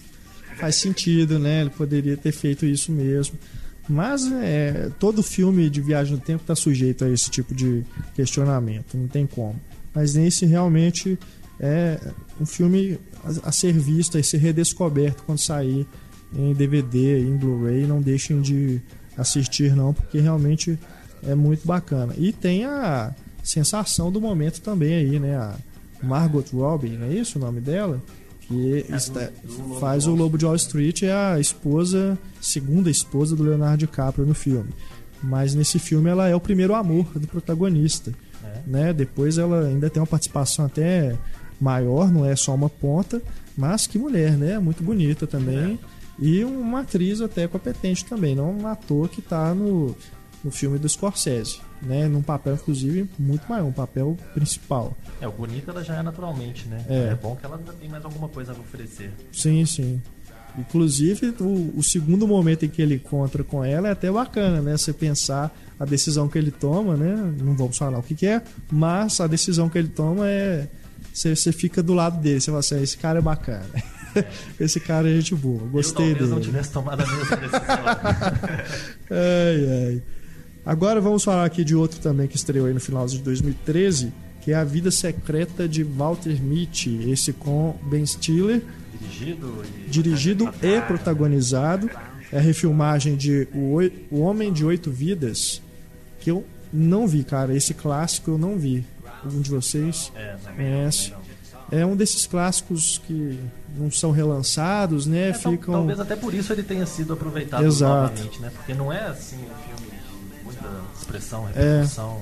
[0.56, 1.62] faz sentido, né?
[1.62, 3.38] Ele poderia ter feito isso mesmo.
[3.88, 8.96] Mas é, todo filme de viagem no tempo está sujeito a esse tipo de questionamento,
[8.96, 9.60] não tem como.
[9.94, 11.18] Mas nesse realmente
[11.60, 11.98] é
[12.40, 15.86] um filme a, a ser visto e ser redescoberto quando sair
[16.34, 17.86] em DVD, em Blu-ray.
[17.86, 18.80] Não deixem de
[19.16, 20.78] assistir, não, porque realmente
[21.22, 22.12] é muito bacana.
[22.18, 25.36] E tem a sensação do momento também aí, né?
[25.36, 25.56] A
[26.02, 28.02] Margot Robbie, não é isso o nome dela?
[28.48, 29.30] Que está-
[29.80, 34.34] faz o Lobo de Wall Street, é a esposa, segunda esposa do Leonardo DiCaprio no
[34.34, 34.70] filme.
[35.22, 38.12] Mas nesse filme ela é o primeiro amor do protagonista.
[38.44, 38.60] É.
[38.66, 38.92] Né?
[38.92, 41.16] Depois ela ainda tem uma participação até
[41.60, 43.20] maior, não é só uma ponta,
[43.56, 44.58] mas que mulher, né?
[44.58, 45.78] Muito bonita também.
[46.18, 49.94] E uma atriz até competente também, não um ator que está no,
[50.44, 52.08] no filme do Scorsese, né?
[52.08, 54.96] Num papel, inclusive, muito maior, um papel principal.
[55.20, 56.84] É, o bonito ela já é naturalmente, né?
[56.88, 57.08] É.
[57.12, 59.10] É, bom que ela ainda tem mais alguma coisa a oferecer.
[59.32, 60.02] Sim, sim.
[60.58, 64.76] Inclusive, o, o segundo momento em que ele encontra com ela é até bacana, né?
[64.76, 67.14] Você pensar a decisão que ele toma, né?
[67.38, 70.66] Não vamos falar o que, que é, mas a decisão que ele toma é.
[71.12, 73.66] Você, você fica do lado dele, você fala assim: "Ah, esse cara é bacana.
[74.58, 76.26] esse cara é gente boa, gostei eu dele.
[76.30, 77.60] não tivesse tomado a mesma decisão.
[79.10, 80.02] Ai, ai.
[80.66, 84.50] Agora vamos falar aqui de outro também que estreou aí no final de 2013, que
[84.50, 88.60] é A Vida Secreta de Walter Mitty, esse com Ben Stiller,
[89.00, 89.88] dirigido e.
[89.90, 91.88] dirigido e protagonizado.
[92.32, 93.78] É a refilmagem de O,
[94.20, 95.62] Homem de Oito Vidas,
[96.18, 97.54] que eu não vi, cara.
[97.54, 98.84] Esse clássico eu não vi.
[99.24, 101.12] Algum de vocês É, conhece?
[101.70, 103.38] É um desses clássicos que
[103.76, 105.28] não são relançados, né?
[105.30, 105.74] É, Ficam.
[105.74, 108.12] Talvez até por isso ele tenha sido aproveitado Exato.
[108.14, 108.50] novamente, né?
[108.54, 109.95] Porque não é assim um filme
[110.70, 111.52] muita expressão, É.
[111.52, 112.20] repercussão.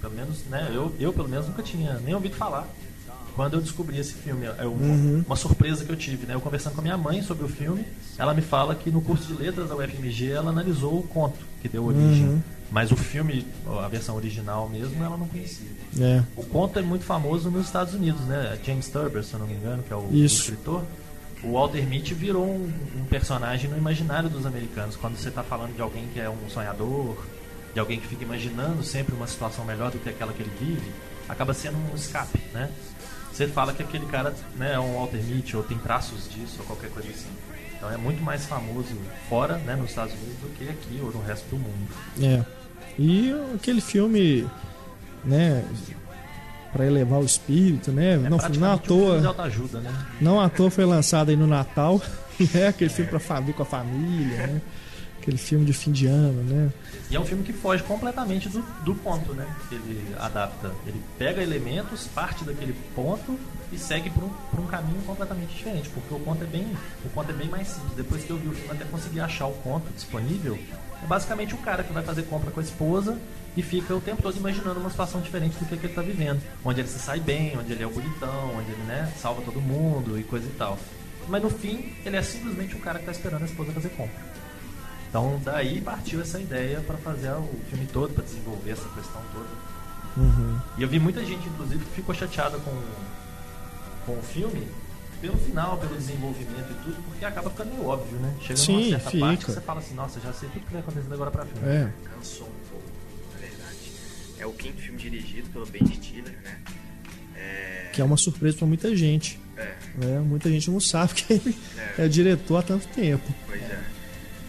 [0.00, 0.70] Pelo menos, né?
[0.74, 2.66] Eu, eu, pelo menos, nunca tinha nem ouvido falar.
[3.34, 5.24] Quando eu descobri esse filme, é uma, Uhum.
[5.26, 6.34] uma surpresa que eu tive, né?
[6.34, 7.84] Eu conversando com a minha mãe sobre o filme,
[8.16, 11.68] ela me fala que no curso de letras da UFMG ela analisou o conto que
[11.68, 12.26] deu origem.
[12.28, 12.42] Uhum.
[12.70, 13.44] Mas o filme,
[13.82, 15.66] a versão original mesmo, ela não conhecia.
[16.00, 16.22] É.
[16.36, 18.56] O conto é muito famoso nos Estados Unidos, né?
[18.64, 20.42] James Turber, se eu não me engano, que é o, o Isso.
[20.42, 20.82] escritor.
[21.42, 24.96] O Walter Mitty virou um, um personagem no imaginário dos americanos.
[24.96, 27.16] Quando você está falando de alguém que é um sonhador,
[27.74, 30.92] de alguém que fica imaginando sempre uma situação melhor do que aquela que ele vive,
[31.28, 32.70] acaba sendo um escape, né?
[33.32, 36.66] Você fala que aquele cara né, é um Walter Mitty ou tem traços disso ou
[36.66, 37.30] qualquer coisa assim.
[37.76, 38.96] Então é muito mais famoso
[39.28, 41.92] fora, né, nos Estados Unidos, do que aqui ou no resto do mundo.
[42.22, 42.44] É.
[42.96, 44.48] E aquele filme,
[45.24, 45.64] né?
[46.72, 48.14] para elevar o espírito, né?
[48.14, 50.06] É não, não à um toa, de autoajuda, né?
[50.20, 52.02] não à toa foi lançado aí no Natal,
[52.52, 52.66] né?
[52.66, 54.60] Aquele filme para família com a família, né?
[55.24, 56.70] Aquele filme de fim de ano, né?
[57.10, 59.46] E é um filme que foge completamente do, do ponto, né?
[59.72, 60.70] Ele adapta.
[60.86, 63.38] Ele pega elementos, parte daquele ponto
[63.72, 65.88] e segue por um, por um caminho completamente diferente.
[65.88, 66.66] Porque o conto é bem,
[67.06, 67.94] o conto é bem mais simples.
[67.96, 70.58] Depois que eu vi o filme, até consegui achar o conto disponível.
[71.02, 73.18] É basicamente o cara que vai fazer compra com a esposa
[73.56, 76.42] e fica o tempo todo imaginando uma situação diferente do que, que ele está vivendo.
[76.62, 79.58] Onde ele se sai bem, onde ele é o bonitão, onde ele né, salva todo
[79.58, 80.78] mundo e coisa e tal.
[81.28, 84.43] Mas no fim, ele é simplesmente o cara que está esperando a esposa fazer compra.
[85.14, 89.46] Então daí partiu essa ideia para fazer o filme todo, para desenvolver essa questão toda.
[90.16, 90.58] Uhum.
[90.76, 92.72] E eu vi muita gente, inclusive, que ficou chateada com,
[94.06, 94.66] com o filme
[95.20, 98.34] pelo final, pelo desenvolvimento e tudo, porque acaba ficando meio óbvio, né?
[98.40, 99.24] Chega Sim, numa certa fica.
[99.26, 101.64] parte que você fala assim, nossa, já sei tudo que vai acontecer agora pra frente.
[101.64, 101.92] É.
[102.12, 102.88] Cansou um pouco,
[103.34, 103.92] na verdade.
[104.40, 106.58] É o quinto filme dirigido pelo Ben Stiller, né?
[107.36, 109.38] É, Que é uma surpresa para muita gente.
[109.56, 110.18] é, né?
[110.18, 111.56] Muita gente não sabe que ele
[111.98, 113.32] é, é diretor há tanto tempo.
[113.46, 113.93] pois é.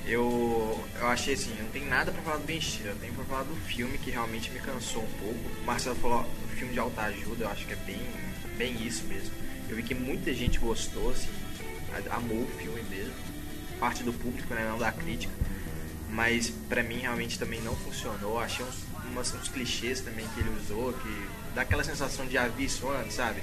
[0.07, 3.23] Eu, eu achei assim, não tem nada pra falar do Ben Stiller, eu tenho pra
[3.25, 5.39] falar do filme que realmente me cansou um pouco.
[5.61, 7.99] O Marcelo falou, ó, filme de alta ajuda, eu acho que é bem,
[8.55, 9.31] bem isso mesmo.
[9.67, 11.27] Eu vi que muita gente gostou, assim,
[12.11, 13.13] amou o filme mesmo.
[13.79, 15.33] Parte do público, né, não da crítica.
[16.11, 18.39] Mas pra mim realmente também não funcionou.
[18.39, 18.75] Achei uns,
[19.11, 22.37] umas- uns clichês também que ele usou, que dá aquela sensação de
[23.01, 23.41] antes, sabe?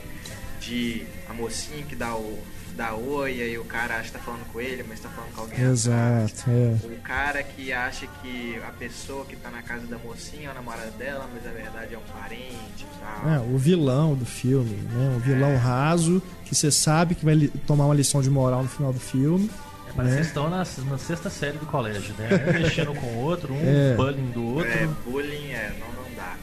[0.61, 2.41] De a mocinha que dá o
[2.73, 5.33] dá oi, e aí o cara acha que tá falando com ele, mas tá falando
[5.35, 5.61] com alguém.
[5.61, 6.87] Exato, é.
[6.87, 10.55] O cara que acha que a pessoa que tá na casa da mocinha é a
[10.55, 13.31] namorada dela, mas na verdade é um parente e tal.
[13.31, 15.15] É, o vilão do filme, né?
[15.17, 18.93] Um vilão raso que você sabe que vai tomar uma lição de moral no final
[18.93, 19.51] do filme.
[19.89, 20.11] É, parece né?
[20.11, 20.59] que eles estão na,
[20.91, 22.29] na sexta série do colégio, né?
[22.49, 23.95] Um mexendo com o outro, um É.
[23.95, 24.71] bullying do outro.
[24.71, 26.35] É, bullying é, não, não dá.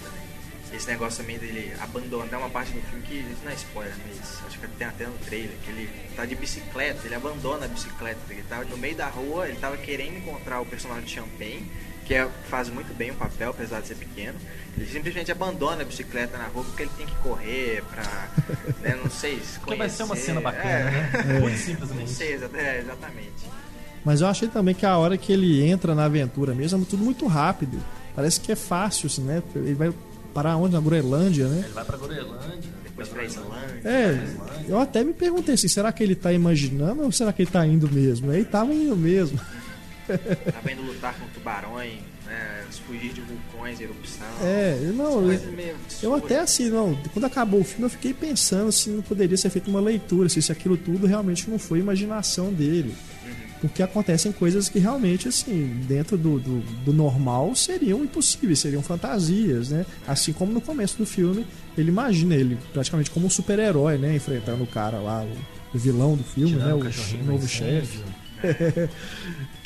[0.79, 4.39] Esse negócio também dele abandonar uma parte do filme que isso não é spoiler, mas
[4.47, 8.17] acho que tem até no trailer, que ele tá de bicicleta, ele abandona a bicicleta,
[8.29, 11.69] ele tava no meio da rua, ele tava querendo encontrar o personagem de Champagne,
[12.05, 14.39] que é, faz muito bem o papel, apesar de ser pequeno.
[14.77, 18.29] Ele simplesmente abandona a bicicleta na rua porque ele tem que correr pra,
[18.79, 20.25] né, não sei, se Porque vai ser uma conhecer.
[20.27, 21.11] cena bacana, É, né?
[21.13, 21.23] É.
[21.41, 22.09] Muito Não simplesmente.
[22.11, 23.45] sei, exa- é, exatamente.
[24.05, 27.03] Mas eu achei também que a hora que ele entra na aventura mesmo é tudo
[27.03, 27.77] muito rápido.
[28.15, 29.43] Parece que é fácil, assim, né?
[29.53, 29.93] Ele vai
[30.33, 30.73] parar onde?
[30.73, 31.63] Na Groenlândia, né?
[31.65, 33.81] Ele vai pra Groenlândia, Depois pra Islândia.
[33.83, 34.27] É,
[34.67, 37.65] eu até me perguntei assim, será que ele tá imaginando ou será que ele tá
[37.65, 38.31] indo mesmo?
[38.31, 39.39] Aí tava indo mesmo.
[40.51, 44.25] Tava indo lutar com tubarões, né, fugir de vulcões, erupção.
[44.41, 45.39] É, não, eu,
[46.01, 49.51] eu até assim, não, quando acabou o filme eu fiquei pensando se não poderia ser
[49.51, 52.95] feita uma leitura, se isso aquilo tudo realmente não foi imaginação dele.
[53.61, 53.69] Uhum.
[53.69, 59.69] Porque acontecem coisas que realmente, assim, dentro do, do, do normal seriam impossíveis, seriam fantasias,
[59.69, 59.85] né?
[60.07, 61.45] Assim como no começo do filme,
[61.77, 64.15] ele imagina ele praticamente como um super-herói, né?
[64.15, 65.25] Enfrentando o cara lá,
[65.73, 66.73] o, vilão do filme, tirando né?
[66.73, 66.77] o
[67.21, 67.99] O, novo chefe.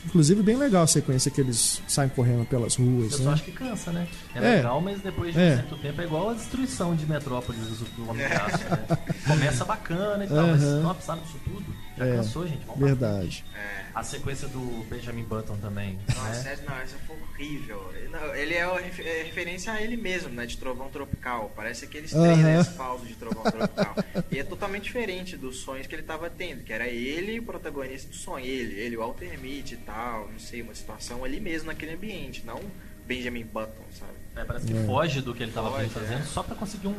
[0.06, 3.32] Inclusive, bem legal a sequência que eles saem correndo pelas ruas, Eu só né?
[3.34, 4.06] acho que cansa, né?
[4.36, 4.56] É, É.
[4.58, 5.54] legal, mas depois de É.
[5.54, 7.62] um certo tempo é igual a destruição de Metrópolis
[7.96, 8.98] do Homem de Aço, né?
[9.26, 10.82] Começa bacana e tal, mas Aham.
[10.82, 11.66] não precisava disso tudo.
[11.98, 12.66] Já É, cansou, gente.
[12.66, 12.82] Vamos.
[12.82, 13.46] Verdade.
[13.56, 13.84] É.
[13.94, 16.54] A sequência do Benjamin Button também, Nossa, né?
[16.54, 17.94] essa- não, essa foi horrível.
[18.10, 20.46] Não, ele é, é referência a ele mesmo, né?
[20.48, 21.52] De Trovão Tropical.
[21.56, 22.24] Parece aqueles Aham.
[22.34, 23.96] trailers falsos de Trovão Tropical.
[24.32, 28.10] e é totalmente diferente dos sonhos que ele tava tendo, que era ele o protagonista
[28.10, 28.44] do sonho.
[28.46, 32.44] Ele, ele, o Walter Mitty e tal, não sei, uma situação ali mesmo naquele ambiente,
[32.46, 32.60] não
[33.06, 34.14] Benjamin Button, sabe?
[34.36, 34.84] É, parece que É.
[34.86, 36.26] foge do que ele tava Foge, fazendo é.
[36.26, 36.96] só pra conseguir um,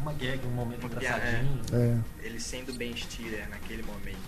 [0.00, 1.60] uma gag, um momento Uma engraçadinho.
[1.72, 1.98] É.
[2.26, 4.18] Ele sendo Ben Stiller naquele momento.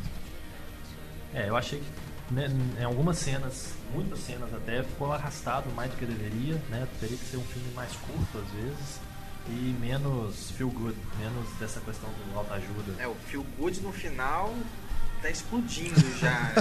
[1.35, 2.47] É, eu achei que né,
[2.79, 6.87] em algumas cenas, muitas cenas até, ficou arrastado mais do que deveria, né?
[7.01, 9.01] Teria que ser um filme mais curto às vezes
[9.49, 12.95] e menos feel good, menos dessa questão do autoajuda.
[13.03, 14.55] É, o Feel Good no final
[15.21, 16.31] tá explodindo já.
[16.31, 16.53] né?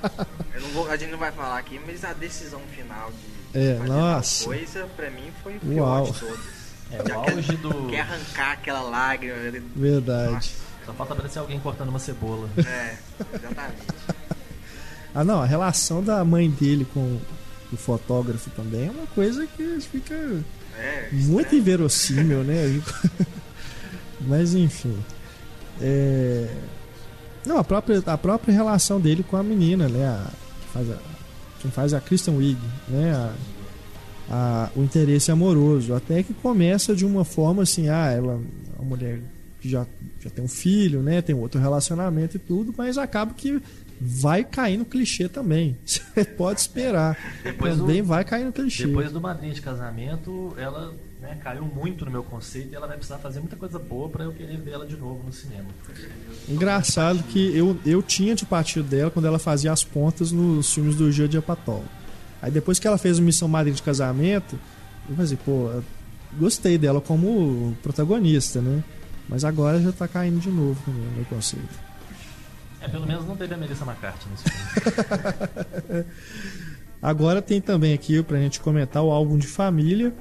[0.54, 3.10] Eu não vou, a gente não vai falar aqui, mas a decisão final
[3.52, 4.44] de É, fazer nossa.
[4.46, 6.04] coisa, pra mim, foi o Uau.
[6.06, 6.63] pior de todas.
[6.98, 7.86] É, Já o quer- auge do.
[7.88, 9.34] Quer arrancar aquela lágrima.
[9.76, 10.52] Verdade.
[10.84, 12.48] Só falta aparecer alguém cortando uma cebola.
[12.56, 12.98] Nossa, é,
[13.34, 13.82] exatamente.
[15.16, 17.20] Ah, não, a relação da mãe dele com
[17.72, 20.12] o fotógrafo também é uma coisa que fica
[20.76, 22.82] É, muito inverossímil, né?
[24.22, 24.98] Mas enfim.
[25.80, 26.48] É...
[27.46, 30.04] Não, a própria, a própria relação dele com a menina, né?
[30.04, 30.26] A,
[30.62, 30.96] que faz a,
[31.60, 33.12] quem faz a Kristen Wiig, né?
[33.14, 33.32] A,
[34.30, 35.94] a- o interesse amoroso.
[35.94, 38.40] Até que começa de uma forma assim, ah, ela
[38.76, 39.20] é uma mulher
[39.60, 39.86] que já,
[40.20, 41.22] já tem um filho, né?
[41.22, 43.60] Tem outro relacionamento e tudo, mas acaba que
[44.00, 45.76] vai cair no clichê também.
[45.86, 47.16] Você pode esperar.
[47.42, 48.86] Depois do- também vai cair no clichê.
[48.86, 52.96] Depois do madrinha de casamento, ela né, caiu muito no meu conceito e ela vai
[52.96, 55.64] precisar fazer muita coisa boa para eu querer ver ela de novo no cinema.
[56.48, 61.10] Engraçado que eu, eu tinha antipatia dela quando ela fazia as pontas nos filmes do
[61.10, 61.84] Gil de Apatol.
[62.44, 64.60] Aí depois que ela fez o Missão Madrid de Casamento,
[65.08, 65.82] eu falei, pô, eu
[66.38, 68.84] gostei dela como protagonista, né?
[69.26, 71.66] Mas agora já tá caindo de novo no meu conceito.
[72.82, 76.04] É, pelo menos não teve a Melissa McCarthy nesse filme.
[77.00, 80.12] Agora tem também aqui pra gente comentar o álbum de família.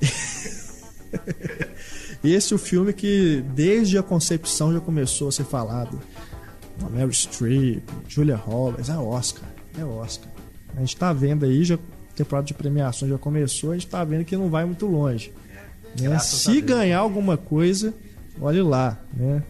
[2.24, 6.00] Esse é o filme que desde a concepção já começou a ser falado.
[6.82, 9.44] A Mary Streep, Julia Roberts, é Oscar,
[9.78, 10.35] é Oscar.
[10.76, 11.78] A gente tá vendo aí, já a
[12.14, 15.32] temporada de premiação já começou, a gente tá vendo que não vai muito longe.
[16.00, 16.18] Né?
[16.18, 17.94] Se ganhar alguma coisa,
[18.40, 19.42] olhe lá, né?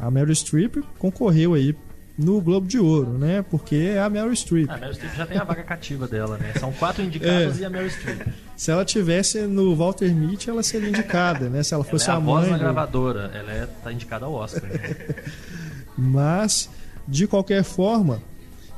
[0.00, 1.74] A Meryl Streep concorreu aí
[2.18, 3.44] no Globo de Ouro, né?
[3.50, 4.70] Porque é a Meryl Streep.
[4.70, 6.52] A Meryl Streep já tem a vaga cativa dela, né?
[6.58, 7.62] São quatro indicados É.
[7.62, 8.26] e a Meryl Streep.
[8.56, 11.62] Se ela tivesse no Walter Mitty, ela seria indicada, né?
[11.62, 12.50] Se ela Ela fosse é a a voz mãe.
[12.52, 14.62] na do- gravadora, ela é, tá indicada ao Oscar.
[14.70, 14.96] né?
[15.96, 16.70] Mas,
[17.06, 18.22] de qualquer forma,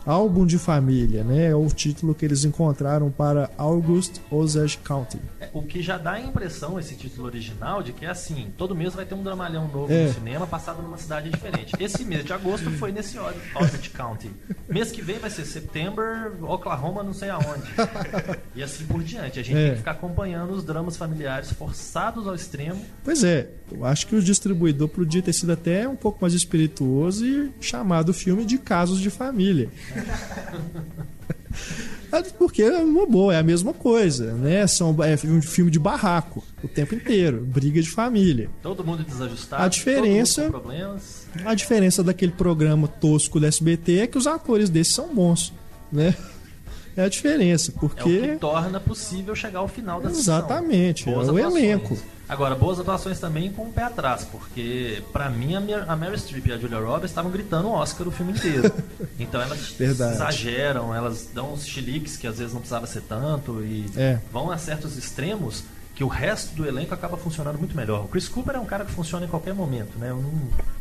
[0.06, 1.46] álbum de família, né?
[1.50, 5.18] É o título que eles encontraram para August Osage County.
[5.40, 8.74] É, O que já dá a impressão, esse título original, de que é assim, todo
[8.74, 10.06] mês vai ter um dramalhão novo É.
[10.06, 11.72] no cinema passado numa cidade diferente.
[11.80, 14.30] Esse mês de agosto foi nesse Os- Osage County.
[14.68, 17.62] Mês que vem vai ser September, Oklahoma, não sei aonde.
[18.54, 19.38] E assim por diante.
[19.40, 19.62] A gente É.
[19.64, 22.80] tem que ficar acompanhando os dramas familiares forçados ao extremo.
[23.02, 27.24] Pois é, eu acho que o distribuidor podia ter sido até um pouco mais espirituoso
[27.26, 29.68] e chamado o filme de Casos de Família.
[32.12, 34.66] É, Porque é uma boa, é a mesma coisa, né?
[34.66, 38.48] São, é um filme de barraco o tempo inteiro, briga de família.
[38.62, 39.62] Todo mundo desajustado.
[39.62, 40.50] A diferença-.
[41.44, 45.52] A diferença daquele programa tosco do SBT é que os atores desses são bons,
[45.92, 46.14] né?
[46.96, 50.10] É a diferença, É o porque que torna possível chegar ao final da.
[50.10, 51.96] Exatamente, é o elenco.
[52.26, 56.16] Agora, boas atuações também com o pé atrás, porque pra mim a Mer- a Mary
[56.18, 58.72] Streep e a Julia Roberts estavam gritando Oscar o filme inteiro.
[59.20, 60.14] Então elas Verdade.
[60.14, 64.18] exageram, elas dão uns chiliques que às vezes não precisava ser tanto e É.
[64.32, 68.04] vão a certos extremos que o resto do elenco acaba funcionando muito melhor.
[68.04, 70.10] O Chris Cooper é um cara que funciona em qualquer momento, né?
[70.10, 70.32] Eu não,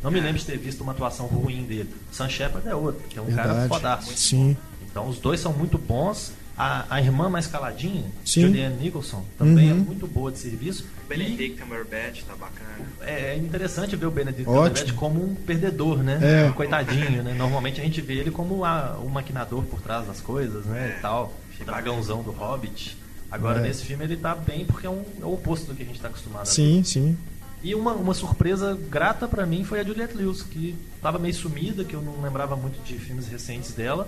[0.02, 1.94] não me lembro de ter visto uma atuação ruim dele.
[2.12, 3.68] Sam Shepard é outro, que é um cara verdade.
[3.68, 4.18] fodaço.
[4.18, 4.58] Sim.
[4.94, 6.32] Então os dois são muito bons.
[6.56, 8.42] A, a irmã mais caladinha, Sim.
[8.42, 9.80] Julianne Nicholson, também é Uhum.
[9.80, 10.86] muito boa de serviço.
[11.04, 12.70] O Benedict Cumberbatch tá bacana.
[13.02, 14.60] E é interessante ver o Benedict Ótimo.
[14.70, 16.20] Cumberbatch como um perdedor, né?
[16.22, 16.50] É.
[16.50, 17.34] Um coitadinho, né?
[17.34, 20.94] Normalmente a gente vê ele como a- o maquinador por trás das coisas, né?
[20.94, 21.00] É.
[21.00, 21.34] E tal.
[21.60, 22.96] O dragãozão do Hobbit.
[23.32, 23.64] Agora É.
[23.64, 26.00] nesse filme ele tá bem porque é, um, é o oposto do que a gente
[26.00, 26.52] tá acostumado a ver.
[26.52, 27.18] Sim, sim.
[27.64, 31.84] E uma, uma surpresa grata pra mim foi a Juliette Lewis, que tava meio sumida,
[31.84, 34.08] que eu não lembrava muito de filmes recentes dela.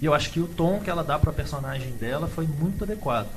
[0.00, 3.28] E eu acho que o tom que ela dá pra personagem dela foi muito adequado.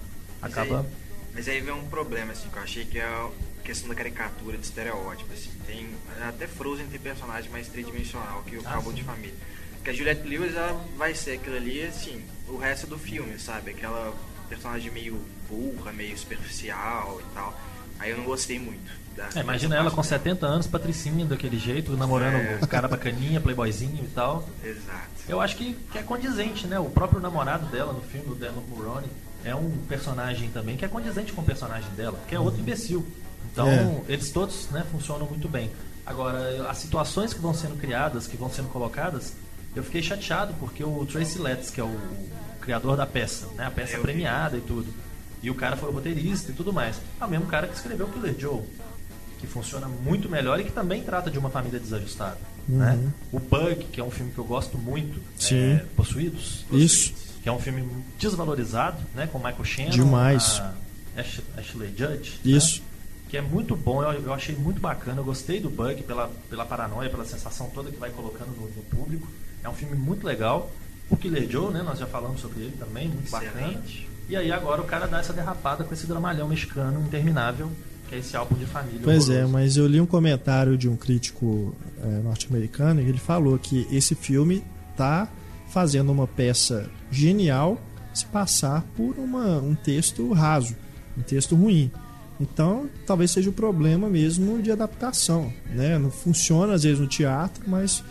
[0.42, 0.80] Mas Acaba.
[0.82, 0.86] aí,
[1.34, 3.30] mas aí vem um problema, assim, que eu achei que é a
[3.64, 5.52] questão da caricatura, de estereótipo, assim.
[5.66, 5.90] Tem,
[6.28, 8.96] até Frozen tem personagem mais tridimensional que o Ah, Cabo sim.
[8.98, 9.36] de Família.
[9.76, 13.72] Porque a Juliette Lewis, ela vai ser aquilo ali, assim, o resto do filme, sabe?
[13.72, 14.14] Aquela
[14.48, 17.60] personagem meio burra, meio superficial e tal.
[18.00, 18.90] Aí eu não gostei muito.
[19.36, 20.04] É, imagina ela com dela.
[20.08, 22.60] 70 anos, patricinha daquele jeito, namorando É.
[22.62, 24.48] o cara bacaninha, playboyzinho e tal.
[24.64, 25.10] Exato.
[25.28, 26.80] Eu acho que, que é condizente, né?
[26.80, 29.10] O próprio namorado dela no filme, o Dermot Mulroney,
[29.46, 33.06] é um personagem também que é condizente com o personagem dela, que é outro imbecil.
[33.52, 34.02] Então, É.
[34.14, 35.70] eles todos né, funcionam muito bem.
[36.06, 39.34] Agora, as situações que vão sendo criadas, que vão sendo colocadas,
[39.76, 41.96] eu fiquei chateado porque o Tracy Letts, que é o
[42.62, 43.66] criador da peça, né?
[43.68, 44.04] A peça Eu vi.
[44.04, 44.94] premiada e tudo.
[45.42, 47.00] E o cara foi o roteirista e tudo mais.
[47.20, 48.62] É o mesmo cara que escreveu Killer Joe,
[49.44, 52.38] que funciona muito melhor e que também trata de uma família desajustada.
[52.66, 52.98] Né?
[53.30, 55.74] O Bug, que é um filme que eu gosto muito, Sim.
[55.74, 57.14] é, Possuídos, Isso.
[57.44, 57.86] que é um filme
[58.18, 59.28] desvalorizado, né?
[59.28, 60.62] Com Michael Shannon, Demais.
[61.58, 62.80] Ashley Judge, Isso.
[62.80, 62.88] né?
[63.28, 66.66] que é muito bom, eu, eu achei muito bacana, eu gostei do Bug pela, pela
[66.66, 69.28] paranoia, pela sensação toda que vai colocando no, no público.
[69.62, 70.72] É um filme muito legal.
[71.10, 71.82] O Killer Joe, né?
[71.82, 73.52] Nós já falamos sobre ele também, muito bacana.
[73.60, 74.10] Excelente.
[74.30, 77.70] E aí agora o cara dá essa derrapada com esse dramalhão mexicano interminável,
[78.08, 79.00] que é esse álbum de família.
[79.04, 79.54] Pois é, horroroso.
[79.54, 84.16] mas eu li um comentário de um crítico é, norte-americano e ele falou que esse
[84.16, 84.64] filme
[84.96, 85.28] tá
[85.70, 87.82] fazendo uma peça genial
[88.14, 90.76] se passar por uma, um texto raso,
[91.18, 91.92] um texto ruim.
[92.40, 95.98] Então, talvez seja o problema mesmo de adaptação, né?
[95.98, 98.04] Não funciona às vezes no teatro, mas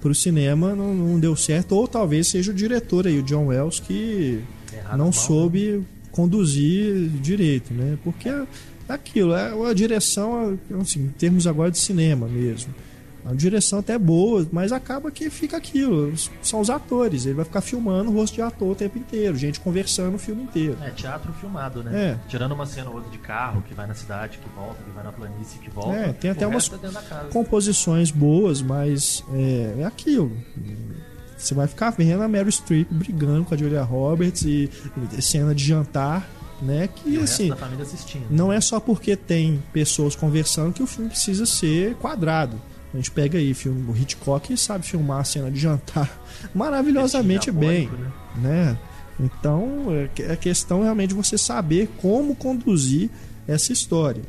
[0.00, 1.72] para o cinema não, não deu certo.
[1.72, 4.42] Ou talvez seja o diretor aí, o John Wells, que
[4.72, 5.82] Errado não mal, soube
[6.12, 7.98] conduzir direito, né?
[8.04, 8.46] Porque é
[8.94, 12.74] aquilo, é a direção, assim, em termos agora de cinema mesmo.
[13.28, 16.14] A direção até é boa, mas acaba que fica aquilo.
[16.40, 17.26] São os atores.
[17.26, 20.44] Ele vai ficar filmando o rosto de ator o tempo inteiro, gente conversando o filme
[20.44, 20.78] inteiro.
[20.82, 22.12] É teatro filmado, né?
[22.12, 22.18] É.
[22.26, 25.04] Tirando uma cena ou outra de carro, que vai na cidade, que volta, que vai
[25.04, 25.94] na planície, que volta.
[25.94, 30.32] É, tem até umas é composições boas, mas é, é aquilo.
[31.36, 34.70] Você vai ficar vendo a Meryl Streep brigando com a Julia Roberts e,
[35.16, 36.26] e cena de jantar,
[36.62, 36.88] né?
[36.88, 37.50] Que E assim,
[38.30, 42.60] não é só porque tem pessoas conversando que o filme precisa ser quadrado.
[42.92, 46.10] A gente pega aí filme o Hitchcock e sabe filmar a cena de jantar
[46.54, 48.10] maravilhosamente bem, né?
[48.36, 48.78] né?
[49.20, 53.10] Então, é que- é questão realmente de você saber como conduzir
[53.46, 54.22] essa história,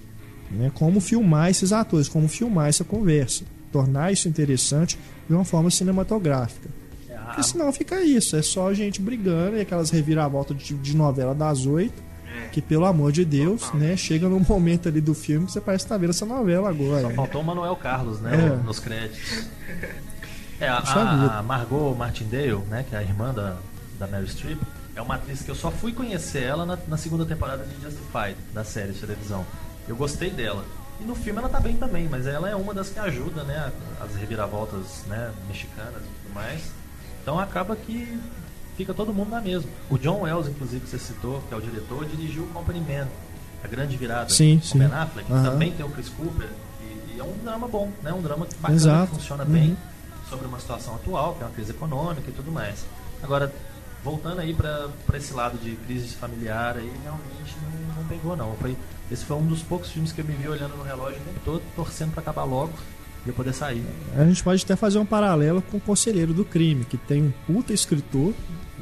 [0.51, 0.71] né?
[0.73, 6.67] Como filmar esses atores, como filmar essa conversa, tornar isso interessante de uma forma cinematográfica.
[7.07, 10.95] É, a- Porque senão fica isso, é só gente brigando e aquelas reviravoltas de, de
[10.97, 12.08] novela das oito, É.
[12.51, 15.85] que pelo amor de Deus, né, chega num momento ali do filme que você parece
[15.85, 17.01] estar vendo essa novela agora.
[17.01, 18.31] Só faltou o Manuel Carlos, né?
[18.33, 18.65] É.
[18.65, 19.47] Nos créditos.
[20.59, 20.79] É, a,
[21.39, 22.85] a, Margot Martindale, né?
[22.87, 23.57] Que é a irmã da,
[23.97, 24.59] da Meryl Streep,
[24.95, 28.35] é uma atriz que eu só fui conhecer ela na, na segunda temporada de Justified,
[28.53, 29.45] da série de televisão.
[29.87, 30.65] Eu gostei dela.
[30.99, 33.71] E no filme ela tá bem também, mas ela é uma das que ajuda, né?
[34.01, 36.61] As reviravoltas né, mexicanas e tudo mais.
[37.21, 38.19] Então acaba que
[38.79, 39.69] fica todo mundo na mesma.
[39.89, 43.07] O John Wells, inclusive, que você citou, que é o diretor, dirigiu o Company Man,
[43.61, 44.79] a grande virada Sim, com sim.
[44.79, 45.27] Ben Affleck.
[45.27, 46.47] Também tem o Chris Cooper.
[46.81, 48.13] E, e é um drama bom, né?
[48.13, 49.07] Um drama bacana, Exato.
[49.11, 49.49] que funciona Uhum.
[49.51, 49.77] bem
[50.29, 52.85] sobre uma situação atual, que é uma crise econômica e tudo mais.
[53.21, 53.53] Agora,
[54.01, 58.53] voltando aí pra esse lado de crise familiar, aí realmente não, não pegou não.
[58.61, 58.77] Foi,
[59.11, 61.39] esse foi um dos poucos filmes que eu me vi olhando no relógio o tempo
[61.43, 62.71] todo, torcendo pra acabar logo
[63.25, 63.83] e eu poder sair.
[64.15, 67.31] A gente pode até fazer um paralelo com o Conselheiro do Crime, que tem um
[67.45, 68.33] puta escritor,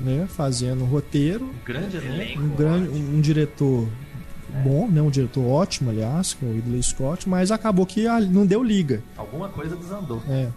[0.04, 2.14] né, fazendo um roteiro, Um grande elenco.
[2.16, 2.41] Elenco.
[2.41, 3.88] um grande um, um diretor
[4.64, 8.45] bom, né, um diretor ótimo, aliás, que é o Ridley Scott, mas acabou que não
[8.45, 9.02] deu liga.
[9.18, 10.22] Alguma coisa desandou.
[10.30, 10.50] É.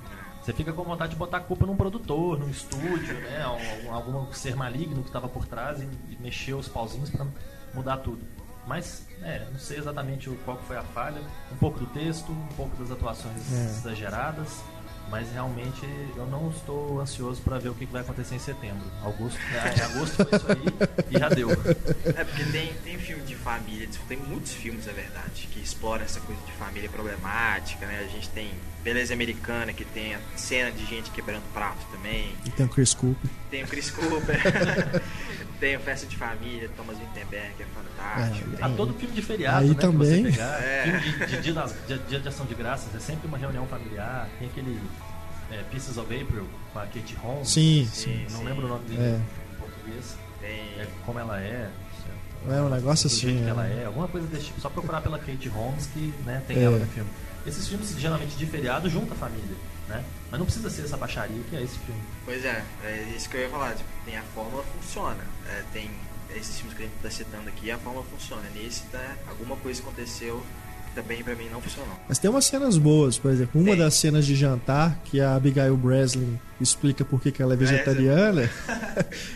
[0.43, 3.43] Você fica com vontade de botar a culpa num produtor, num estúdio, né?
[3.43, 7.26] Algum, algum ser maligno que estava por trás e, e mexeu os pauzinhos para
[7.74, 8.20] mudar tudo.
[8.66, 11.20] Mas, é, não sei exatamente o- qual que foi a falha.
[11.53, 13.64] Um pouco do texto, um pouco das atuações É.
[13.66, 14.62] exageradas.
[15.11, 15.80] Mas realmente
[16.16, 18.84] eu não estou ansioso para ver o que vai acontecer em setembro.
[19.04, 21.50] Agosto, é, em agosto foi isso aí e já deu.
[21.50, 26.20] É porque tem, tem filme de família, tem muitos filmes, é verdade, que exploram essa
[26.20, 28.04] coisa de família problemática, né?
[28.08, 28.50] A gente tem
[28.84, 32.32] Beleza Americana, que tem a cena de gente quebrando prato também.
[32.46, 33.30] E tem o Chris Cooper.
[33.50, 34.40] Tem o Chris Cooper.
[35.61, 38.50] tem o Festa de Família, Thomas Wittenberg, que é fantástico.
[38.54, 39.74] É, tem- A todo filme de feriado, Aí né?
[39.74, 40.24] também.
[40.24, 40.82] Que você pegar, É.
[40.84, 41.52] filme de, de
[41.98, 44.28] de- dia de ação de graças, é sempre uma reunião familiar.
[44.38, 44.80] Tem aquele
[45.51, 47.48] é, Pieces of April com a Kate Holmes.
[47.48, 48.26] Sim, sim.
[48.30, 49.20] Não lembro o nome dele É.
[49.53, 50.16] em português.
[50.40, 51.70] tem- É como ela é.
[52.48, 53.44] É um negócio do jeito assim.
[53.44, 53.82] que ela é.
[53.82, 54.61] é, alguma coisa desse tipo.
[54.61, 56.62] Só procurar pela Kate Holmes que né, tem É.
[56.62, 57.11] ela no filme.
[57.46, 59.57] Esses filmes, geralmente de feriado, junta a família.
[59.88, 60.03] Né?
[60.30, 62.01] Mas não precisa ser essa baixaria que é esse filme.
[62.24, 63.74] Pois é, é isso que eu ia falar.
[63.74, 65.22] Tipo, tem a fórmula funciona.
[65.48, 65.90] É, tem
[66.34, 68.42] esses filmes que a gente tá citando aqui, a fórmula funciona.
[68.55, 70.42] Nesse, tá, alguma coisa aconteceu
[70.95, 71.95] também pra mim não funcionou.
[72.09, 73.78] Mas tem umas cenas boas, por exemplo, uma Tem.
[73.78, 78.51] das cenas de jantar que a Abigail Breslin explica por que que ela é vegetariana.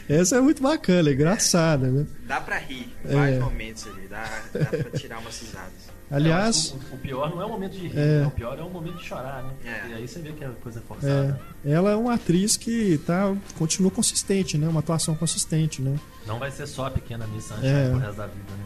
[0.09, 2.07] essa é muito bacana, é engraçada, né?
[2.27, 3.15] Dá pra rir em É.
[3.15, 5.95] vários momentos ali, dá, dá pra tirar umas risadas.
[6.11, 8.21] Aliás, É, o, o pior não é o momento de rir, É.
[8.21, 8.27] né?
[8.27, 9.51] o pior é o momento de chorar, né?
[9.65, 9.89] É.
[9.91, 11.41] E aí você vê que é coisa é, forçada.
[11.65, 14.69] ela é uma atriz que tá, continua consistente, né?
[14.69, 15.99] Uma atuação consistente, né?
[16.27, 17.89] Não vai ser só a pequena Miss Sunshine É.
[17.89, 18.65] pro resto da vida, né?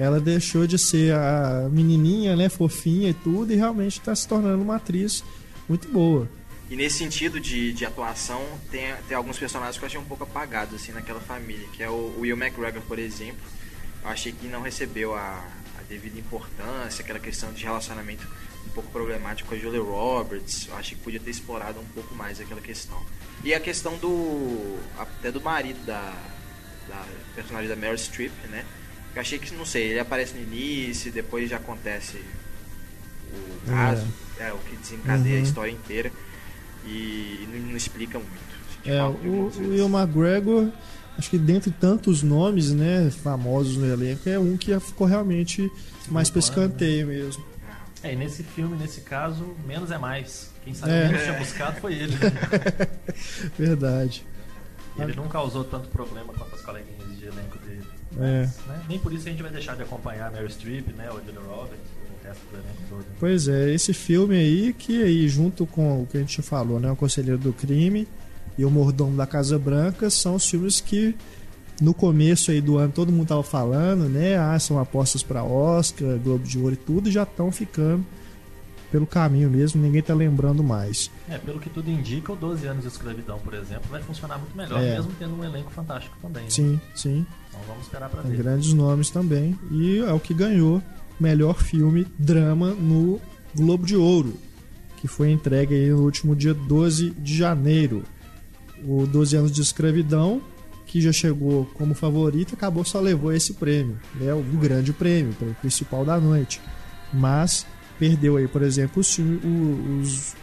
[0.00, 2.48] Ela deixou de ser a menininha, né?
[2.48, 5.22] Fofinha e tudo, e realmente está se tornando uma atriz
[5.68, 6.26] muito boa.
[6.70, 10.24] E nesse sentido de, de atuação, tem, tem alguns personagens que eu achei um pouco
[10.24, 13.42] apagados assim naquela família, que é o Will McGregor, por exemplo.
[14.02, 15.46] Eu achei que não recebeu a,
[15.78, 18.26] a devida importância, aquela questão de relacionamento
[18.66, 20.66] um pouco problemático com a Julia Roberts.
[20.68, 22.98] Eu achei que podia ter explorado um pouco mais aquela questão.
[23.44, 24.78] E a questão do.
[24.98, 26.14] até do marido da,
[26.88, 28.64] da personagem da Meryl Streep, né?
[29.14, 32.18] Eu achei que, não sei, ele aparece no início, depois já acontece
[33.32, 34.06] o caso,
[34.38, 35.44] é, o que desencadeia a Uhum.
[35.44, 36.12] história inteira
[36.86, 38.50] e não, não explica muito.
[38.86, 39.52] A É, o, o.
[39.70, 40.68] Will McGregor,
[41.18, 45.70] acho que dentre tantos nomes, né, famosos no elenco, é um que ficou realmente
[46.08, 46.64] mais pra plano, né?
[46.66, 47.44] escanteio mesmo.
[48.02, 50.50] É, e nesse filme, nesse caso, menos é mais.
[50.64, 51.06] Quem sabe É.
[51.08, 52.14] menos tinha buscado foi ele.
[53.58, 54.24] Verdade.
[55.02, 57.84] Ele não causou tanto problema quanto as coleguinhas de elenco dele.
[58.18, 58.48] É.
[58.66, 58.82] Né?
[58.88, 61.08] Nem por isso a gente vai deixar de acompanhar a Meryl Streep, né?
[61.10, 63.04] O Julia Roberts, o resto do elenco todo.
[63.18, 66.90] Pois é, esse filme aí, que aí, junto com o que a gente falou, né,
[66.90, 68.06] o Conselheiro do Crime
[68.58, 71.14] e o Mordomo da Casa Branca, são os filmes que
[71.80, 76.18] no começo aí do ano todo mundo tava falando, né, ah, são apostas para Oscar,
[76.18, 78.04] Globo de Ouro e tudo, e já estão ficando
[78.90, 81.10] pelo caminho mesmo, ninguém tá lembrando mais.
[81.28, 84.56] É, pelo que tudo indica, o 12 anos de escravidão, por exemplo, vai funcionar muito
[84.56, 84.94] melhor, É.
[84.96, 86.44] mesmo tendo um elenco fantástico também.
[86.44, 86.50] né?
[86.50, 87.26] Sim, sim.
[87.48, 88.38] Então vamos esperar pra Tem ver.
[88.42, 89.58] grandes nomes também.
[89.70, 90.82] E é o que ganhou
[91.18, 93.20] melhor filme drama no
[93.54, 94.34] Globo de Ouro,
[94.96, 98.02] que foi entregue aí no último dia 12 de janeiro.
[98.84, 100.40] O 12 anos de escravidão,
[100.86, 104.32] que já chegou como favorito, acabou só levou esse prêmio, né?
[104.34, 106.60] O grande prêmio, o prêmio principal da noite.
[107.12, 107.66] Mas
[108.00, 110.34] perdeu aí, por exemplo, os, os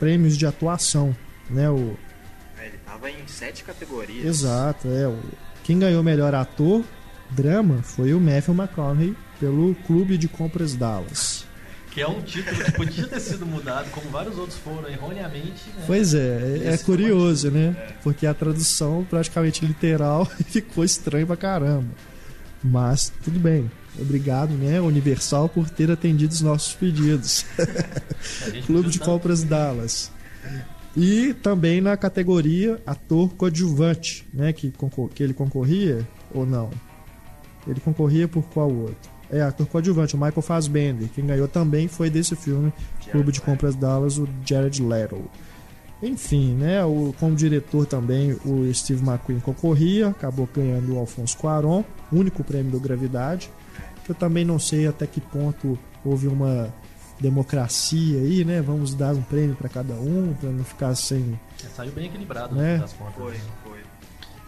[0.00, 1.14] prêmios de atuação,
[1.48, 1.70] né?
[1.70, 1.96] O,
[2.58, 4.24] É, ele tava em sete categorias.
[4.24, 5.06] Exato, é.
[5.06, 5.18] o-
[5.62, 6.82] Quem ganhou melhor ator
[7.30, 11.46] drama foi o Matthew McConaughey pelo Clube de Compras Dallas.
[11.90, 15.68] Que é um título que podia ter sido mudado, como vários outros foram erroneamente.
[15.76, 15.84] Né?
[15.86, 17.74] Pois é, é, é curioso, né?
[18.02, 21.88] Porque a tradução praticamente literal ficou estranho pra caramba.
[22.62, 23.70] Mas tudo bem.
[23.98, 27.44] Obrigado, né, Universal, por ter atendido os nossos pedidos.
[28.66, 30.12] Clube de Compras Dallas.
[30.96, 34.52] E também na categoria ator coadjuvante, né?
[34.52, 34.72] Que,
[35.14, 36.70] que ele concorria ou não?
[37.66, 39.10] Ele concorria por qual outro?
[39.30, 41.08] É, ator coadjuvante, o Michael Fassbender.
[41.14, 42.72] Quem ganhou também foi desse filme,
[43.10, 45.30] Clube de Compras Dallas, o Jared Leto.
[46.02, 46.84] Enfim, né?
[46.84, 52.72] O, como diretor também, o Steve McQueen concorria, acabou ganhando o Alfonso Cuarón, único prêmio
[52.72, 53.50] do Gravidade.
[54.08, 56.72] Eu também não sei até que ponto houve uma
[57.20, 58.62] democracia aí, né?
[58.62, 61.38] Vamos dar um prêmio para cada um, para não ficar sem.
[61.64, 62.78] É, Saiu bem equilibrado Né?
[62.78, 63.14] das contas.
[63.14, 63.40] Foi, né?
[63.64, 63.78] foi.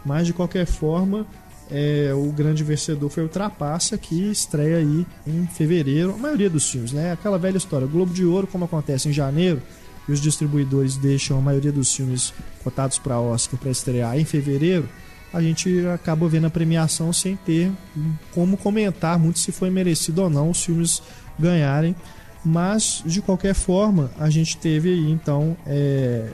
[0.04, 1.26] Mas de qualquer forma,
[1.70, 6.14] é, o grande vencedor foi o Trapaça, que estreia aí em fevereiro.
[6.14, 7.12] A maioria dos filmes, né?
[7.12, 7.86] Aquela velha história.
[7.86, 9.60] Globo de Ouro, como acontece em janeiro,
[10.08, 12.32] e os distribuidores deixam a maioria dos filmes
[12.64, 14.88] cotados para Oscar para estrear em fevereiro,
[15.32, 17.70] a gente acaba vendo a premiação sem ter
[18.34, 21.02] como comentar muito se foi merecido ou não os filmes
[21.38, 21.94] ganharem.
[22.44, 26.26] Mas, de qualquer forma, a gente teve aí, então, é,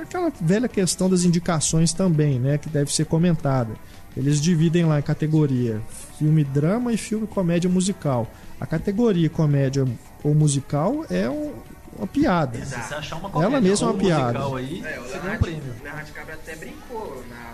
[0.00, 3.74] aquela velha questão das indicações também, né, que deve ser comentada.
[4.16, 5.78] Eles dividem lá em categoria
[6.18, 8.30] filme drama e filme comédia musical.
[8.58, 9.84] A categoria comédia
[10.24, 11.52] ou musical é um-
[11.98, 12.58] uma piada.
[12.64, 14.38] Se você achar uma Ela comédia mesma é uma piada.
[14.38, 15.62] musical aí, É, o ganha um Leonardo, prêmio.
[15.80, 17.52] o Leonardo Cabra até brincou na,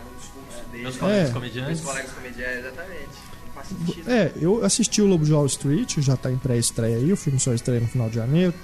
[0.70, 0.82] dele.
[0.84, 1.32] Meus colegas É.
[1.32, 1.68] comediantes.
[1.80, 3.08] Meus colegas comediantes, exatamente.
[3.46, 4.10] Não faz sentido.
[4.10, 7.38] É, eu assisti o Lobo de Wall Street, já tá em pré-estreia aí, o filme
[7.38, 8.54] só estreia no final de janeiro.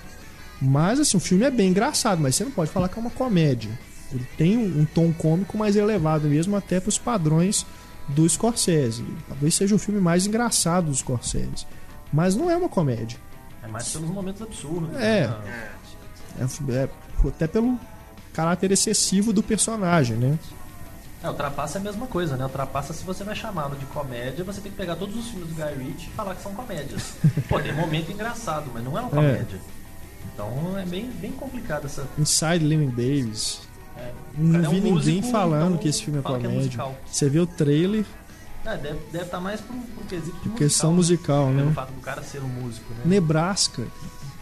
[0.61, 3.11] Mas assim, o filme é bem engraçado, mas você não pode falar que é uma
[3.11, 3.71] comédia.
[4.13, 7.65] Ele tem um, um tom cômico mais elevado mesmo até para os padrões
[8.09, 9.05] do Scorsese.
[9.29, 11.67] Talvez seja o filme mais engraçado do Scorsese.
[12.13, 13.19] Mas não é uma comédia.
[13.63, 14.97] É mais pelos momentos absurdos.
[14.97, 15.29] É.
[15.29, 15.71] né?
[16.39, 16.43] É.
[16.43, 16.89] É, é
[17.29, 17.79] até pelo
[18.33, 20.39] caráter excessivo do personagem, né?
[21.23, 22.47] É, o Trapaça é a mesma coisa, né?
[22.47, 25.49] O Trapaça, se você vai chamá-lo de comédia, você tem que pegar todos os filmes
[25.49, 27.15] do Guy Ritchie e falar que são comédias.
[27.49, 29.59] Pô, tem momento engraçado, mas não é uma comédia.
[30.33, 32.07] Então é bem, bem complicado essa.
[32.17, 33.61] Inside Living Davis.
[33.97, 36.85] é, Não é um vi ninguém músico, falando então que esse filme é comédia.
[37.11, 38.05] Você vê o trailer,
[38.65, 40.57] É, deve estar tá mais pro, pro quesito de musical.
[40.57, 41.73] questão musical, Pelo né?
[41.73, 43.01] fato do cara ser um músico, né?
[43.05, 43.85] Nebraska.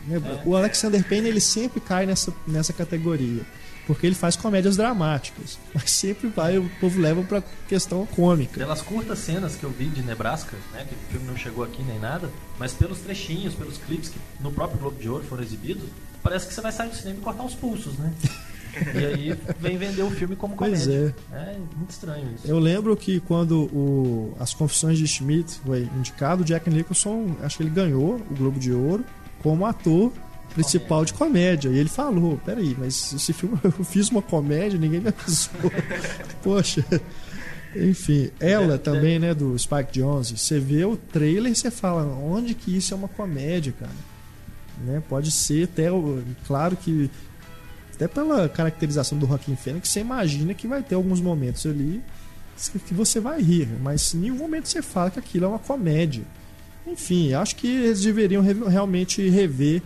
[0.06, 0.42] Nebra- É.
[0.44, 3.42] o Alexander Payne ele sempre cai nessa, nessa categoria.
[3.86, 5.58] Porque ele faz comédias dramáticas.
[5.72, 8.58] Mas sempre vai, o povo leva pra questão cômica.
[8.58, 11.82] Pelas curtas cenas que eu vi de Nebraska, né, que o filme não chegou aqui
[11.82, 15.84] nem nada, mas pelos trechinhos, pelos clipes que no próprio Globo de Ouro foram exibidos,
[16.22, 18.12] parece que você vai sair do cinema e cortar os pulsos, né?
[18.94, 21.14] e aí vem vender o filme como Pois comédia.
[21.32, 22.46] É muito estranho isso.
[22.46, 27.62] Eu lembro que quando o, As Confissões de Schmidt foi indicado, Jack Nicholson, acho que
[27.62, 29.04] ele ganhou o Globo de Ouro
[29.42, 30.12] como ator
[30.54, 31.68] principal de comédia.
[31.68, 35.70] E ele falou: peraí, mas esse filme eu fiz uma comédia, ninguém me avisou.
[36.42, 36.84] Poxa.
[37.74, 40.38] Enfim, ela também, né, do Spike Jonze.
[40.38, 43.92] Você vê o trailer e você fala: onde que isso é uma comédia, cara?
[44.84, 45.02] Né?
[45.08, 45.88] Pode ser até,
[46.46, 47.10] claro que
[47.94, 52.02] até pela caracterização do Joaquim Fênix, você imagina que vai ter alguns momentos ali
[52.86, 56.24] que você vai rir, mas em nenhum momento você fala que aquilo é uma comédia.
[56.86, 59.82] Enfim, acho que eles deveriam re- realmente rever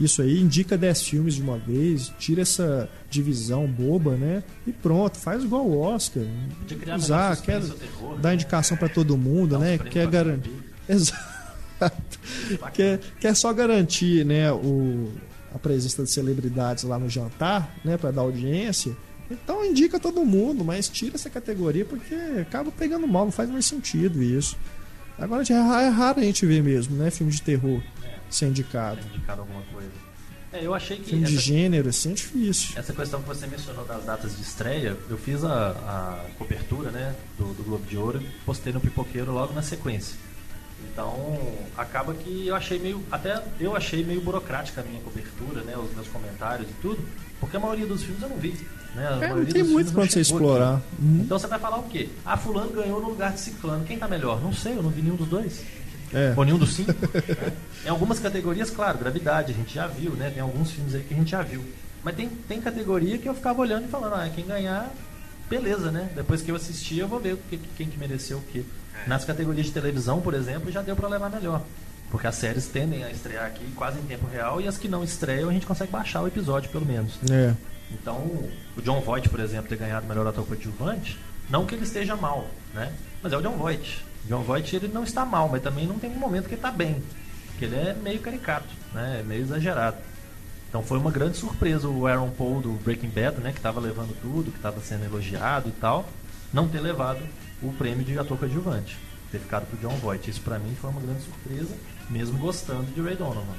[0.00, 4.42] isso aí, indica 10 filmes de uma vez, tira essa divisão boba, né?
[4.66, 6.22] E pronto, faz igual o Oscar.
[6.58, 8.34] Podia criar Usar, quer terror, dar né?
[8.34, 9.76] indicação para todo mundo, né?
[9.76, 10.54] Quer garantir.
[10.88, 12.18] Exato.
[12.72, 15.12] quer, quer só garantir, né, o,
[15.54, 18.96] a presença de celebridades lá no jantar, né, para dar audiência.
[19.30, 23.66] Então indica todo mundo, mas tira essa categoria porque acaba pegando mal, não faz mais
[23.66, 24.56] sentido isso.
[25.18, 27.82] Agora é é raro a gente ver mesmo, né, filme de terror
[28.30, 29.00] ser indicado.
[29.00, 29.90] Ter indicado alguma coisa.
[30.52, 32.76] É, eu achei que Filme de essa, gênero, assim, é difícil.
[32.76, 37.14] essa questão que você mencionou das datas de estreia, eu fiz a, a cobertura né,
[37.38, 40.16] do, do Globo de Ouro postei no Pipoqueiro logo na sequência.
[40.92, 41.14] Então,
[41.76, 43.04] acaba que eu achei meio.
[43.12, 45.76] Até eu achei meio burocrática a minha cobertura, né?
[45.76, 46.98] Os meus comentários e tudo.
[47.38, 48.54] Porque a maioria dos filmes eu não vi.
[48.94, 49.06] Né?
[49.06, 50.76] A É, não tem muito pra você explorar.
[50.76, 50.84] aqui.
[51.02, 51.20] Uhum.
[51.22, 52.08] Então você vai falar o quê?
[52.24, 53.84] Ah, fulano ganhou no lugar de ciclano.
[53.84, 54.40] Quem tá melhor?
[54.42, 55.62] Não sei, eu não vi nenhum dos dois.
[56.12, 56.34] É.
[56.36, 56.92] Ou nenhum dos cinco.
[56.92, 57.52] né?
[57.84, 60.30] Em algumas categorias, claro, gravidade, a gente já viu, né?
[60.30, 61.64] Tem alguns filmes aí que a gente já viu.
[62.02, 64.90] Mas tem, tem categoria que eu ficava olhando e falando, ah, quem ganhar,
[65.48, 66.10] beleza, né?
[66.14, 68.64] Depois que eu assistir, eu vou ver que, quem que mereceu o quê.
[69.06, 71.62] Nas categorias de televisão, por exemplo, já deu pra levar melhor.
[72.10, 75.04] Porque as séries tendem a estrear aqui quase em tempo real e as que não
[75.04, 77.18] estreiam a gente consegue baixar o episódio, pelo menos.
[77.30, 77.54] É.
[77.92, 78.16] Então,
[78.76, 81.18] o John Voight, por exemplo, ter ganhado o melhor ator coadjuvante,
[81.50, 82.92] não que ele esteja mal, né?
[83.22, 84.04] Mas é o John Voight.
[84.26, 86.70] John Voight, ele não está mal, mas também não tem um momento que ele está
[86.70, 87.02] bem.
[87.48, 89.18] Porque ele é meio caricato, né?
[89.20, 89.96] É meio exagerado.
[90.68, 93.50] Então foi uma grande surpresa o Aaron Paul do Breaking Bad, né?
[93.50, 96.08] Que estava levando tudo, que estava sendo elogiado e tal,
[96.52, 97.20] não ter levado
[97.60, 98.96] o prêmio de ator coadjuvante.
[99.32, 100.30] Ter ficado pro John Voight.
[100.30, 101.74] Isso pra mim foi uma grande surpresa,
[102.08, 103.56] mesmo gostando de Ray Donovan.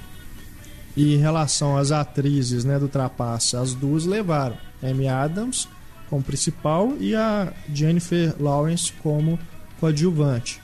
[0.95, 4.57] E em relação às atrizes né, do Trapaça, as duas levaram.
[4.81, 5.67] Amy Adams
[6.11, 9.39] como principal e a Jennifer Lawrence como
[9.79, 10.61] coadjuvante.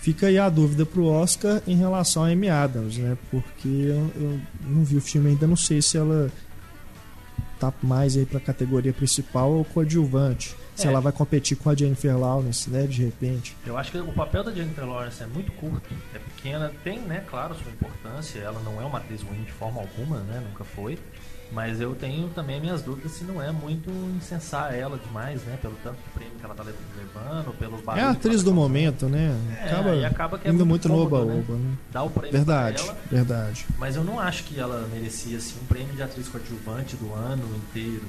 [0.00, 3.16] Fica aí a dúvida pro Oscar em relação a Amy Adams, né?
[3.30, 6.30] Porque eu, eu não vi o filme ainda, não sei se ela
[7.58, 10.54] tá mais aí pra categoria principal ou coadjuvante.
[10.74, 10.90] Se É.
[10.90, 12.86] ela vai competir com a Jennifer Lawrence, né?
[12.86, 13.56] De repente.
[13.64, 17.22] Eu acho que o papel da Jennifer Lawrence é muito curto, é pequena, tem, né,
[17.30, 18.40] claro, sua importância.
[18.40, 20.98] Ela não é uma atriz ruim de forma alguma, né, nunca foi.
[21.52, 25.74] Mas eu tenho também minhas dúvidas se não é muito incensar ela demais, né, pelo
[25.82, 29.36] tanto de prêmio que ela tá levando, pelos É a atriz do tá momento, né?
[29.60, 31.42] É, Acaba, e acaba que é indo muito muito no cômodo, né?
[31.44, 31.76] oba-oba, né?
[31.92, 33.66] Dá o prêmio Verdade, pra ela, verdade.
[33.78, 37.54] mas eu não acho que ela merecia assim, um prêmio de atriz coadjuvante do ano
[37.56, 38.02] inteiro.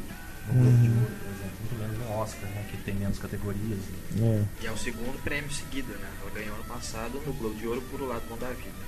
[0.47, 0.61] No Uhum.
[0.63, 1.53] Globo de Ouro, por exemplo.
[1.61, 2.65] Muito menos no Oscar, né?
[2.69, 3.79] Que tem menos categorias.
[4.21, 4.43] É.
[4.61, 6.07] E é o segundo prêmio seguido, né?
[6.21, 8.83] Ela ganhou ano passado no Globo de Ouro por O Lado Bom da Vida.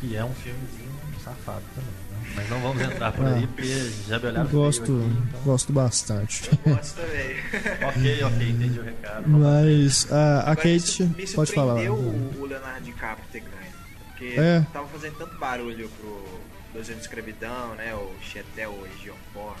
[0.00, 0.90] Que é um filmezinho
[1.24, 2.09] safado também, né?
[2.34, 3.34] Mas não vamos entrar por Ah.
[3.34, 6.50] aí, porque já me olharam Eu gosto, aqui, então- gosto bastante.
[6.64, 7.36] Eu gosto também.
[7.88, 9.28] Ok, ok, entendi o recado.
[9.28, 11.02] Mas a, a Kate.
[11.16, 11.74] me, Pode falar.
[11.90, 11.94] o,
[12.40, 13.70] o Leonardo DiCaprio ter ganho.
[14.08, 14.64] Porque É.
[14.72, 16.40] tava fazendo tanto barulho pro
[16.72, 17.92] Dois anos de escravidão, né?
[17.96, 19.58] O Chetel, o Geoform.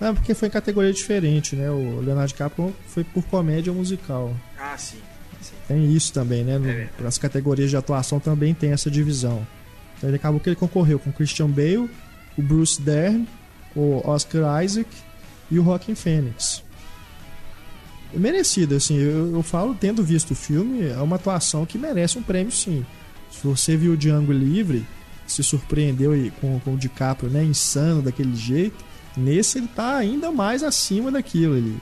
[0.00, 1.70] Não, porque foi em categoria diferente, né?
[1.70, 4.34] O Leonardo DiCaprio foi por comédia musical.
[4.58, 4.96] Ah, sim.
[5.42, 5.52] sim.
[5.66, 6.56] Tem isso também, né?
[6.56, 7.06] No, verdade.
[7.06, 9.46] as categorias de atuação também tem essa divisão.
[9.98, 11.90] Então ele acabou que ele concorreu com Christian Bale,
[12.36, 13.28] o Bruce Dern,
[13.74, 14.88] o Oscar Isaac
[15.50, 16.62] e o Joaquin Phoenix.
[18.14, 22.18] É merecido, assim, eu, eu falo, tendo visto o filme, é uma atuação que merece
[22.18, 22.86] um prêmio, sim.
[23.30, 24.86] Se você viu o Django Livre,
[25.26, 28.82] se surpreendeu aí com, com o DiCaprio, né, insano daquele jeito,
[29.16, 31.56] nesse ele tá ainda mais acima daquilo.
[31.56, 31.76] Ele,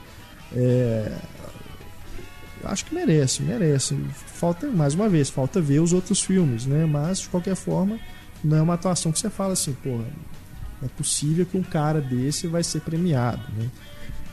[0.55, 1.13] é,
[2.69, 3.97] acho que merece, merece.
[4.27, 6.85] Falta, mais uma vez, falta ver os outros filmes, né?
[6.87, 7.99] Mas, de qualquer forma,
[8.45, 10.05] não é uma atuação que você fala assim, porra,
[10.83, 13.69] é possível que um cara desse vai ser premiado, né?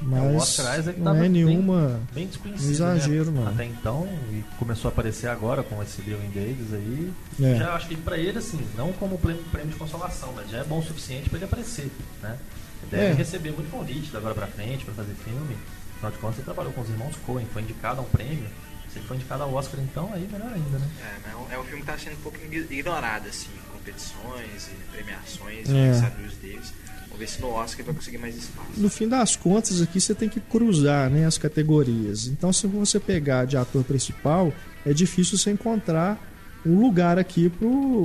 [0.02, 2.02] o Mas Isaac não é bem- nenhuma.
[2.14, 2.68] Bem desconhecido.
[2.68, 3.40] Um exagero, né?
[3.42, 3.48] não.
[3.48, 7.12] Até então, e começou a aparecer agora com esse Leon Davis aí.
[7.42, 7.56] É.
[7.56, 10.64] Já acho que pra ele, assim, não como prêmio, prêmio de consolação, mas já é
[10.66, 11.90] bom o suficiente pra ele aparecer,
[12.22, 12.36] né?
[12.82, 13.14] Ele deve É.
[13.14, 15.56] receber muito convite da agora pra frente pra fazer filme.
[16.04, 18.46] Afinal de contas, ele trabalhou com os irmãos Coen, foi indicado a um prêmio.
[18.92, 20.88] Se ele foi indicado ao Oscar, então, aí melhor ainda, né?
[21.02, 22.38] É, mas é um filme que tá sendo um pouco
[22.70, 25.92] ignorado, assim, em competições e premiações, É.
[25.92, 26.74] os desafios deles.
[27.04, 28.70] Vamos ver se no Oscar ele vai conseguir mais espaço.
[28.76, 32.28] No fim das contas, aqui você tem que cruzar né, as categorias.
[32.28, 34.52] Então, se você pegar de ator principal,
[34.86, 36.20] é difícil você encontrar
[36.66, 37.52] um lugar aqui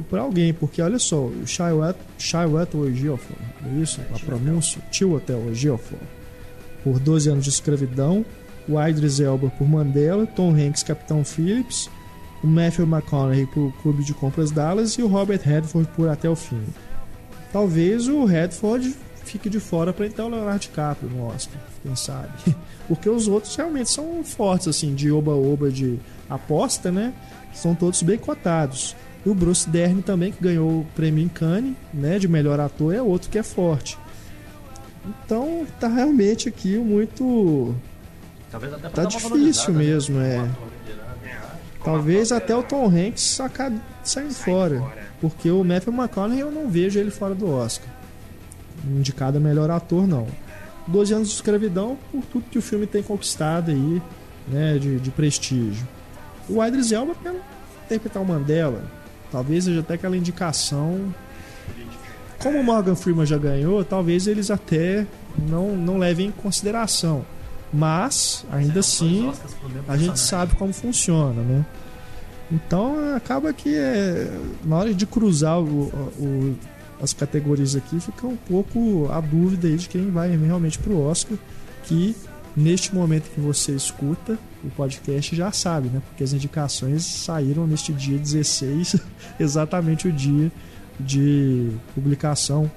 [0.09, 3.37] para alguém, porque olha só, o Chiwetel Ejiofor,
[3.67, 4.01] é isso?
[4.15, 4.81] A pronúncia?
[4.93, 5.99] Chiwetel Ejiofor,
[6.89, 8.25] por 12 anos de escravidão,
[8.67, 11.91] o Idris Elba por Mandela, Tom Hanks, Capitão Phillips,
[12.43, 16.35] o Matthew McConaughey por Clube de Compras Dallas e o Robert Redford por Até o
[16.35, 16.63] Fim.
[17.53, 22.33] Talvez o Redford fique de fora para entrar o Leonardo DiCaprio no Oscar, quem sabe.
[22.89, 25.99] Porque os outros realmente são fortes, assim, de oba-oba de
[26.31, 27.13] aposta, né?
[27.53, 28.97] São todos bem cotados.
[29.27, 32.19] E o Bruce Dern também, que ganhou o prêmio em Cannes, né?
[32.19, 33.99] De melhor ator, é outro que é forte.
[35.09, 37.75] Então, tá realmente aqui muito.
[38.51, 39.79] Talvez até Tá difícil né?
[39.79, 40.39] mesmo, é.
[40.41, 40.91] Um e
[41.27, 41.39] É,
[41.85, 44.81] Talvez até o Tom Hanks saca, saindo sai fora.
[44.81, 45.09] fora.
[45.21, 47.89] Porque o Matthew McConaughey eu não vejo ele fora do Oscar.
[48.85, 50.27] Indicado a melhor ator, não.
[50.87, 54.03] 12 anos de escravidão por tudo que o filme tem conquistado aí,
[54.49, 55.87] né, de, de prestígio.
[56.49, 57.41] O Idris Elba pelo
[57.85, 58.83] interpretar o Mandela,
[59.31, 61.13] talvez seja até aquela indicação.
[62.39, 65.07] Como o Morgan Freeman já ganhou, talvez eles até
[65.49, 67.25] não, não levem em consideração.
[67.73, 69.31] Mas, ainda assim,
[69.87, 71.67] a gente sabe como funciona, né?
[72.51, 74.31] Então acaba que é,
[74.65, 76.57] na hora de cruzar o, o,
[77.01, 81.37] as categorias aqui fica um pouco a dúvida aí de quem vai realmente pro Oscar,
[81.85, 82.17] que
[82.57, 86.01] neste momento que você escuta o podcast já sabe, né?
[86.09, 88.97] Porque as indicações saíram neste dia 16,
[89.39, 90.51] exatamente o dia
[90.99, 92.71] de publicação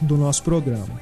[0.00, 1.00] do nosso programa.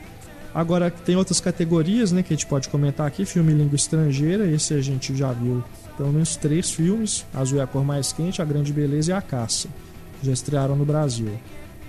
[0.55, 4.75] Agora tem outras categorias, né, que a gente pode comentar aqui, filme língua estrangeira, esse
[4.75, 5.63] a gente já viu
[6.01, 9.21] pelo menos três filmes, Azul é a cor mais quente, A Grande Beleza e A
[9.21, 9.69] Caça.
[10.23, 11.39] Já estrearam no Brasil.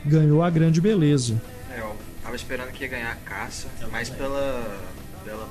[0.05, 1.41] Ganhou A Grande Beleza.
[1.74, 4.80] É, eu tava esperando que ia ganhar a caça, mas pela,
[5.24, 5.47] pela,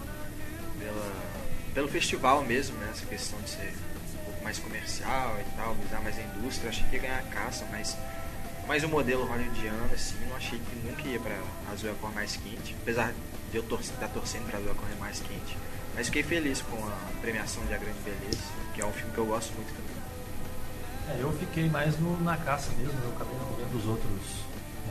[0.78, 1.12] pela,
[1.72, 2.88] pelo festival mesmo, né?
[2.92, 3.72] Essa questão de ser
[4.20, 7.18] um pouco mais comercial e tal, usar mais a indústria, eu achei que ia ganhar
[7.18, 7.96] a caça, mas
[8.70, 11.36] mais o modelo hollywoodiano, assim, não achei que nunca ia pra
[11.72, 13.12] Azul é a cor mais quente, apesar
[13.50, 15.58] de eu estar tá torcendo pra Azul é a cor mais quente.
[15.92, 18.38] Mas fiquei feliz com a premiação de A Grande Beleza,
[18.72, 19.96] que é um filme que eu gosto muito também.
[21.08, 24.22] É, eu fiquei mais no, na caça mesmo, eu acabei não vendo os outros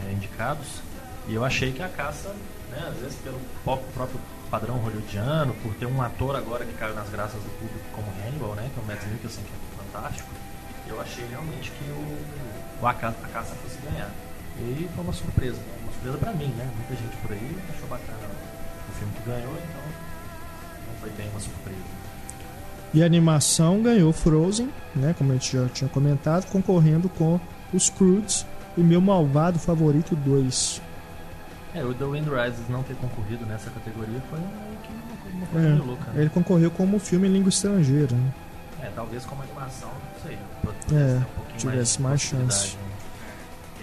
[0.06, 0.82] é, indicados.
[1.30, 2.36] E eu achei que a caça,
[2.72, 4.20] né, às vezes pelo próprio
[4.52, 8.56] padrão hollywoodiano, por ter um ator agora que caiu nas graças do público como Hannibal,
[8.56, 10.30] né, que é o Matt Mikkelsen, que é fantástico,
[10.86, 14.10] eu achei realmente que o, o a, caça, a caça fosse ganhar.
[14.60, 17.88] E foi uma surpresa, né, uma surpresa pra mim, né, muita gente por aí achou
[17.88, 18.18] bacana
[18.90, 19.82] o filme que ganhou, então
[20.88, 21.80] não foi bem uma surpresa.
[22.94, 27.40] E a animação ganhou Frozen, né, como a gente já tinha comentado, concorrendo com
[27.74, 30.82] os Croods e meu malvado favorito 2.
[31.76, 35.86] É, o The Wind Rises não ter concorrido nessa categoria foi uma coisa É, meio
[35.86, 36.12] louca.
[36.12, 36.22] Né?
[36.22, 38.16] ele concorreu como filme em língua estrangeira.
[38.16, 38.32] Né?
[38.82, 40.38] É, talvez como animação, não sei.
[40.98, 41.18] É,
[41.54, 42.78] um tivesse mais possibilidade, chance.
[42.78, 42.84] né?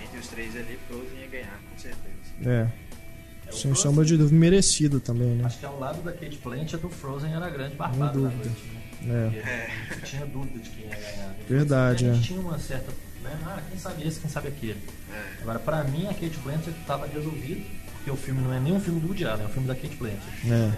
[0.01, 2.07] É, entre os três ali, Frozen ia ganhar, com certeza.
[2.45, 5.45] É, É, sem Frozen, sombra de dúvida, merecido também, né?
[5.45, 8.45] Acho que ao lado da Kate Blanchett, do Frozen era a grande barbada da dúvida.
[8.45, 8.77] noite.
[9.03, 9.43] Né?
[9.45, 9.71] É.
[9.89, 11.35] Porque Não tinha dúvida de quem ia ganhar.
[11.49, 12.27] Verdade, a gente é.
[12.29, 12.91] tinha uma certa.
[13.23, 13.39] Né?
[13.45, 14.81] Ah, quem sabe esse, quem sabe aquele.
[15.13, 18.73] É, Agora, pra mim, a Kate Blanchett estava resolvido, porque o filme não é nem
[18.73, 20.51] um filme do Woody Allen, é um filme da Kate Blanchett.
[20.51, 20.73] É,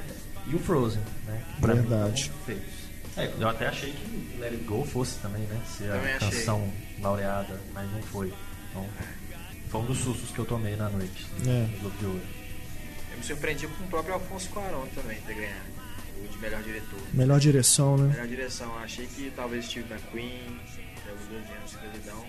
[0.49, 1.43] E o Frozen, né?
[1.61, 2.23] Verdade.
[2.25, 2.88] mim feitos.
[3.19, 5.61] É, eu até achei que Let It Go fosse também, né?
[5.67, 6.31] Ser Também a achei.
[6.31, 8.33] canção laureada, mas não foi.
[8.71, 8.87] Então,
[9.69, 11.27] foi um dos sustos que eu tomei na noite.
[11.47, 11.67] É.
[11.81, 12.21] Globo de Ouro.
[13.13, 15.79] eu me surpreendi com o próprio Alfonso Cuarón também ter ganhado.
[16.25, 17.01] O de melhor diretor.
[17.13, 18.09] melhor direção, né?
[18.13, 20.61] Melhor direção, achei que talvez Steve McQueen,
[21.05, 22.27] pelos 12 anos de escravidão,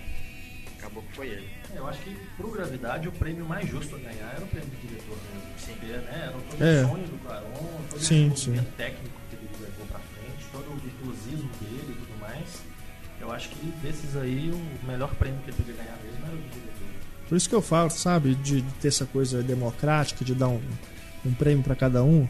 [0.78, 1.48] acabou que foi ele.
[1.74, 4.70] É, Eu acho que pro Gravidade o prêmio mais justo a ganhar era o prêmio
[4.70, 5.50] de diretor mesmo.
[5.58, 5.72] Sim.
[5.72, 6.84] Porque, né, era todo É.
[6.84, 8.66] o sonho do Caron, todo Sim, o sim.
[8.76, 9.19] técnico
[10.52, 12.62] todo o virtuosismo dele e tudo mais.
[13.20, 16.38] Eu acho que desses aí o melhor prêmio que ele podia ganhar mesmo era o
[16.38, 16.70] de diretor.
[17.28, 20.60] Por isso que eu falo, sabe, de ter essa coisa democrática, de dar um,
[21.24, 22.26] um prêmio para cada um.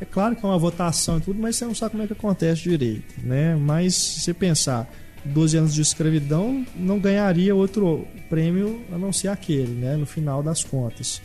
[0.00, 2.12] É claro que é uma votação e tudo, mas você não sabe como é que
[2.12, 3.56] acontece direito, né?
[3.56, 4.88] Mas se você pensar,
[5.24, 9.96] 12 anos de escravidão não ganharia outro prêmio a não ser aquele, né?
[9.96, 11.22] No final das contas.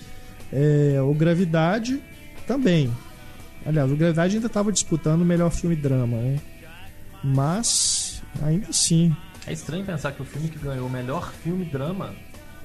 [0.52, 2.02] É, o Gravidade
[2.48, 2.92] também.
[3.66, 6.40] Aliás, o Gravidade ainda estava disputando o melhor filme drama, né?
[7.24, 12.14] Mas, ainda assim, É estranho pensar que o filme que ganhou o melhor filme drama,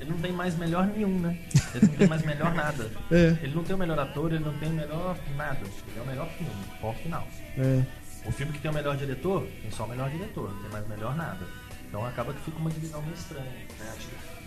[0.00, 1.36] ele não tem mais melhor nenhum, né?
[1.74, 2.90] Ele não tem mais melhor nada.
[3.10, 5.58] é, Ele não tem o melhor ator, ele não tem o melhor nada.
[5.62, 7.26] Ele é o melhor filme, ponto final.
[7.58, 7.82] é,
[8.24, 10.88] O filme que tem o melhor diretor, tem só o melhor diretor, não tem mais
[10.88, 11.44] melhor nada.
[11.88, 13.44] Então acaba que fica uma divisão meio estranha.
[13.78, 13.92] né?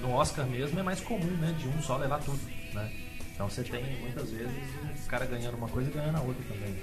[0.01, 1.53] No Oscar mesmo é mais comum, né?
[1.59, 2.39] De um só levar tudo,
[2.73, 2.91] né?
[3.37, 4.51] Então você tem muitas vezes
[5.05, 6.75] o cara ganhando uma coisa e ganhando a outra também.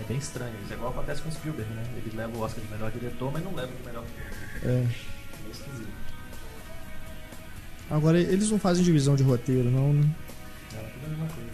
[0.00, 0.52] É bem estranho.
[0.64, 1.84] Isso é igual acontece com o Spielberg, né?
[1.96, 4.74] Ele leva o Oscar de melhor diretor, mas não leva de melhor filme.
[4.74, 4.86] é.
[5.46, 5.88] É esquisito.
[7.88, 10.10] Agora, eles não fazem divisão de roteiro, não, né?
[10.74, 11.50] É tudo a mesma coisa.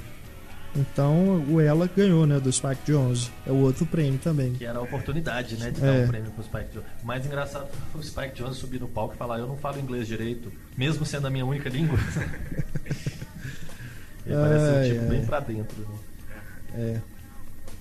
[0.77, 3.31] Então, o Ela ganhou, né, do Spike Jonze.
[3.45, 4.53] É o outro prêmio também.
[4.53, 5.85] Que era a oportunidade, né, de É.
[5.85, 6.87] dar um prêmio pro Spike Jonze.
[7.03, 9.81] O mais engraçado foi o Spike Jonze subir no palco e falar: Eu não falo
[9.81, 11.99] inglês direito, mesmo sendo a minha única língua.
[14.27, 15.09] Ele parece um tipo ai.
[15.09, 15.81] bem pra dentro.
[15.81, 16.39] Né?
[16.75, 17.01] É.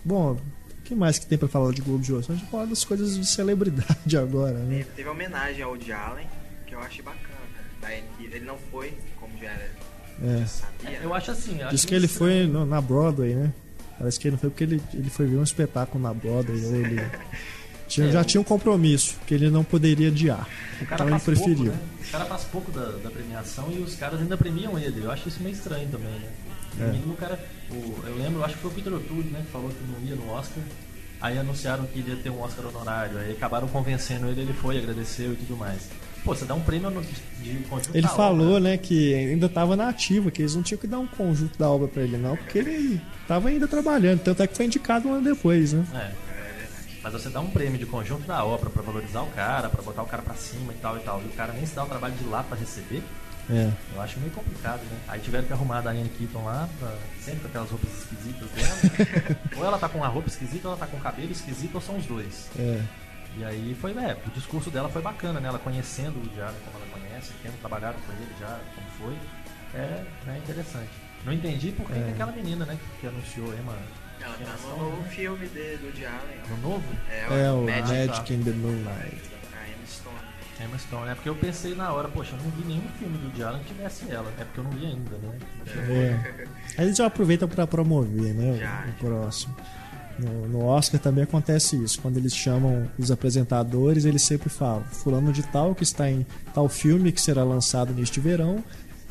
[0.04, 2.26] Bom, o que mais que tem pra falar de Globo de Ouro?
[2.30, 4.78] A gente fala das coisas de celebridade agora, né?
[4.80, 6.28] Teve, teve homenagem ao Woody Allen,
[6.66, 7.28] que eu achei bacana.
[8.20, 9.70] Ele não foi, como já era,
[10.24, 10.38] É.
[10.40, 10.90] já sabia.
[10.92, 11.00] né?
[11.04, 11.60] Eu acho assim.
[11.62, 12.46] eu Diz que ele estranho.
[12.46, 13.54] foi no- na Broadway, né?
[13.98, 16.64] Parece que ele não foi porque ele, ele foi ver um espetáculo na Broadway.
[16.66, 17.02] Ou ele
[17.90, 20.48] tinha- É, já tinha um compromisso que ele não poderia adiar.
[20.82, 21.72] O cara Então ele faz pouco, preferiu.
[21.74, 21.80] né?
[22.08, 25.04] O cara faz pouco da, da premiação e os caras ainda premiam ele.
[25.04, 26.30] Eu acho isso meio estranho também, né?
[26.80, 26.92] É.
[26.92, 27.38] mínimo, o cara.
[27.72, 29.42] o- eu lembro, eu acho que foi o Peter O'Toole, né?
[29.46, 30.64] Que falou que não ia no Oscar.
[31.22, 33.18] Aí anunciaram que iria ter um Oscar honorário.
[33.18, 35.90] Aí acabaram convencendo ele, ele foi, agradeceu e tudo mais.
[36.24, 38.60] Pô, você dá um prêmio no- de conjunto Ele falou, obra.
[38.62, 41.70] né, que ainda estava na ativa, que eles não tinham que dar um conjunto da
[41.70, 44.20] obra pra ele, não, porque ele estava ainda trabalhando.
[44.22, 45.86] Tanto é que foi indicado um ano depois, né?
[45.94, 46.29] É.
[47.00, 47.04] É.
[47.04, 50.04] Mas você dá um prêmio de conjunto da obra pra valorizar o cara, pra botar
[50.04, 51.22] o cara pra cima e tal e tal.
[51.22, 53.04] E o cara nem se dá o trabalho de ir lá pra receber.
[53.50, 53.72] É.
[53.96, 55.00] Eu acho meio complicado, né?
[55.08, 59.40] Aí tiveram que arrumar a Diane Keaton lá, pra- sempre com aquelas roupas esquisitas dela.
[59.58, 61.82] ou ela tá com uma roupa esquisita, ou ela tá com um cabelo esquisito, ou
[61.82, 62.48] são os dois.
[62.60, 62.80] É.
[63.38, 65.48] E aí foi, é, o discurso dela foi bacana, né?
[65.50, 69.18] Ela conhecendo o Allen como ela conhece, tendo trabalhado com ele já, como foi.
[69.74, 70.90] É, né, interessante.
[71.26, 73.74] Não entendi por que, que aquela menina, né, que anunciou Emma.
[74.22, 76.38] Ela tá no novo filme de, do Woody Allen.
[76.50, 76.84] No novo?
[77.10, 79.22] É, É o Magic, Magic in the Moonlight.
[79.54, 80.16] a Emma Stone.
[80.62, 81.16] Emma Stone, né?
[81.16, 83.74] Porque eu pensei na hora, poxa, eu não vi nenhum filme do Woody Allen que
[83.74, 84.32] tivesse ela.
[84.40, 85.38] É porque eu não vi ainda, né?
[85.78, 86.48] É.
[86.78, 88.52] Aí eles já aproveitam pra promover, né?
[88.52, 88.86] o- Já.
[88.90, 89.56] O, próximo.
[90.18, 92.02] No, no Oscar também acontece isso.
[92.02, 96.68] Quando eles chamam os apresentadores, eles sempre falam: Fulano de Tal, que está em tal
[96.68, 98.62] filme que será lançado neste verão.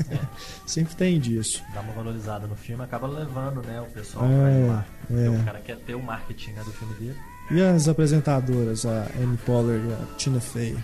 [0.67, 1.63] sempre tem disso.
[1.75, 4.87] Dá uma valorizada no filme, acaba levando, né, o pessoal É, pra ir lá.
[5.07, 5.31] Porque é.
[5.31, 7.17] o cara quer ter o marketing né, do filme dele.
[7.51, 10.77] E as apresentadoras, a Amy Poehler e a Tina Fey,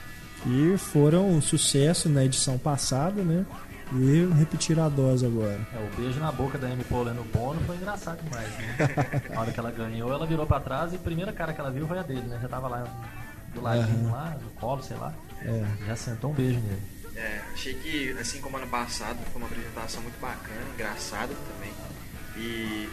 [0.43, 3.45] que foram um sucesso na edição passada, né?
[3.93, 5.61] E repetiram a dose agora.
[5.75, 9.23] É, o beijo na boca da Amy Poehler no Bono foi engraçado demais, né?
[9.31, 11.71] Na hora que ela ganhou, ela virou pra trás e a primeira cara que ela
[11.71, 12.39] viu foi a dele, né?
[12.41, 12.85] Já tava lá
[13.55, 14.12] do ladinho, Aham.
[14.12, 15.12] lá, no colo, sei lá.
[15.43, 15.65] É.
[15.87, 16.81] Já sentou um beijo nele.
[17.17, 21.73] É, achei que, assim como ano passado, foi uma apresentação muito bacana, engraçada também.
[22.37, 22.89] E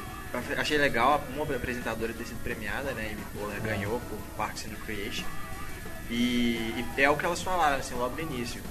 [0.58, 3.12] achei legal uma apresentadora ter sido premiada, né?
[3.12, 5.26] Amy Poehler ganhou por Parks and Recreation.
[6.10, 8.62] E, e é o que elas falaram, assim, logo no início.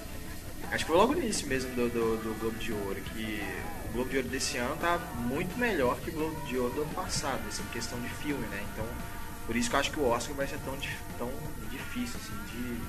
[0.70, 3.42] Acho que foi logo no início mesmo do, do, do Globo de Ouro, que
[3.86, 6.82] o Globo de Ouro desse ano tá muito melhor que o Globo de Ouro do
[6.82, 8.64] ano passado, assim, questão de filme, né?
[8.72, 8.86] Então,
[9.46, 10.78] por isso que eu acho que o Oscar vai ser tão,
[11.18, 11.32] tão
[11.70, 12.80] difícil, assim, de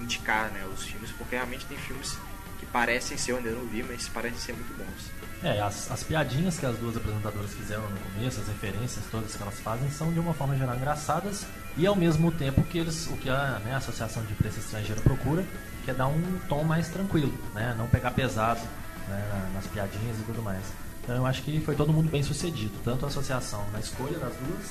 [0.00, 2.16] indicar, né, os filmes, porque realmente tem filmes
[2.58, 5.10] que parecem ser, eu ainda não vi, mas parecem ser muito bons.
[5.42, 9.42] É, as, as piadinhas que as duas apresentadoras fizeram no começo, as referências todas que
[9.42, 11.46] elas fazem, são de uma forma geral engraçadas
[11.76, 15.00] e ao mesmo tempo que eles, o que a, né, a Associação de Imprensa Estrangeira
[15.00, 15.44] procura,
[15.84, 18.60] que é dar um tom mais tranquilo, né, não pegar pesado
[19.08, 20.64] né, na- nas piadinhas e tudo mais.
[21.04, 24.34] Então eu acho que foi todo mundo bem sucedido, tanto a associação na escolha das
[24.34, 24.66] duas,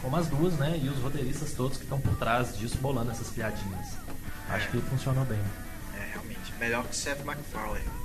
[0.00, 3.28] como as duas, né, e os roteiristas todos que estão por trás disso bolando essas
[3.28, 3.88] piadinhas.
[4.50, 5.40] Acho que funcionou bem.
[5.94, 6.52] É, realmente.
[6.58, 8.02] Melhor que Seth MacFarlane.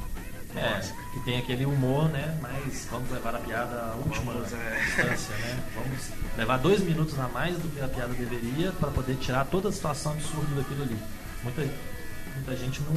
[0.55, 0.93] É, Nossa.
[1.13, 2.37] que tem aquele humor, né?
[2.41, 4.83] Mas vamos levar a piada à última Vamos, é.
[4.87, 5.63] instância, né?
[5.75, 9.69] Vamos levar dois minutos a mais do que a piada deveria para poder tirar toda
[9.69, 10.97] a situação absurda daquilo ali.
[11.43, 11.61] Muita,
[12.33, 12.93] muita gente não,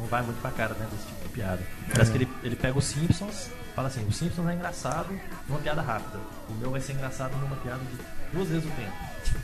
[0.00, 1.62] não vai muito pra cara né, desse tipo de piada.
[1.92, 5.82] Parece que ele, ele pega os Simpsons, fala assim, o Simpsons é engraçado numa piada
[5.82, 6.18] rápida.
[6.48, 7.98] O meu vai ser engraçado numa piada de
[8.32, 9.42] duas vezes o tempo.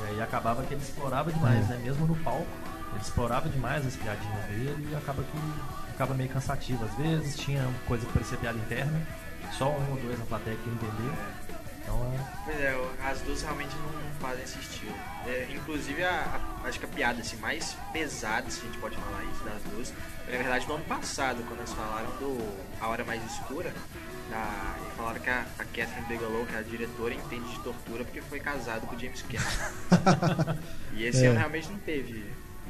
[0.00, 1.76] E aí acabava que ele explorava demais, né?
[1.82, 2.46] Mesmo no palco,
[2.92, 7.68] ele explorava demais as piadinhas dele e acaba que ficava meio cansativo às vezes, tinha
[7.86, 9.00] coisa que parecia piada interna,
[9.52, 11.12] só um ou dois na plateia que entendeu.
[11.82, 12.34] Então é.
[12.44, 14.94] Pois é, as duas realmente não fazem esse estilo.
[15.26, 16.10] É, inclusive, a,
[16.64, 19.62] a- acho que a piada assim, mais pesada, se a gente pode falar isso, das
[19.70, 19.92] duas,
[20.24, 22.38] foi na verdade no ano passado, quando eles falaram do
[22.80, 23.72] A Hora Mais Escura,
[24.30, 28.04] da, e falaram que a, a Catherine Bigelow, que é a diretora, entende de tortura
[28.04, 30.58] porque foi casado com o James Cameron.
[30.94, 31.28] e esse É.
[31.28, 32.24] ano realmente não teve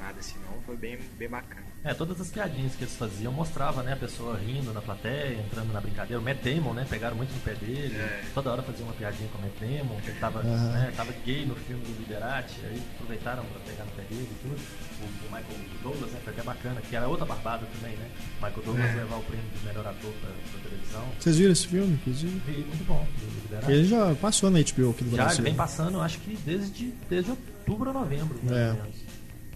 [0.04, 0.60] nada assim, não.
[0.62, 1.64] Foi bem, bem bacana.
[1.82, 5.72] É, todas as piadinhas que eles faziam mostrava, né, a pessoa rindo na plateia, entrando
[5.72, 6.18] na brincadeira.
[6.20, 7.94] O Matt Damon, né, pegaram muito no pé dele.
[7.96, 8.22] É.
[8.32, 10.72] Toda hora fazia uma piadinha com o Matt Damon, que ele tava, Aham.
[10.72, 14.34] né, tava gay no filme do Liberati, aí aproveitaram pra pegar no pé dele e
[14.42, 14.54] tudo.
[15.02, 18.08] O, o Michael Douglas, né, foi até bacana, que era outra barbada também, né?
[18.36, 18.94] Michael Douglas É.
[18.94, 21.04] levar o prêmio de melhor ator pra, pra televisão.
[21.20, 22.40] Vocês viram esse filme, inclusive?
[22.50, 23.72] E muito bom, do Liberati.
[23.72, 25.44] Ele já passou na HBO aqui do Já, ele Brasil.
[25.44, 28.68] vem passando, acho que desde, desde outubro ou novembro, mais É.
[28.70, 29.03] ou menos.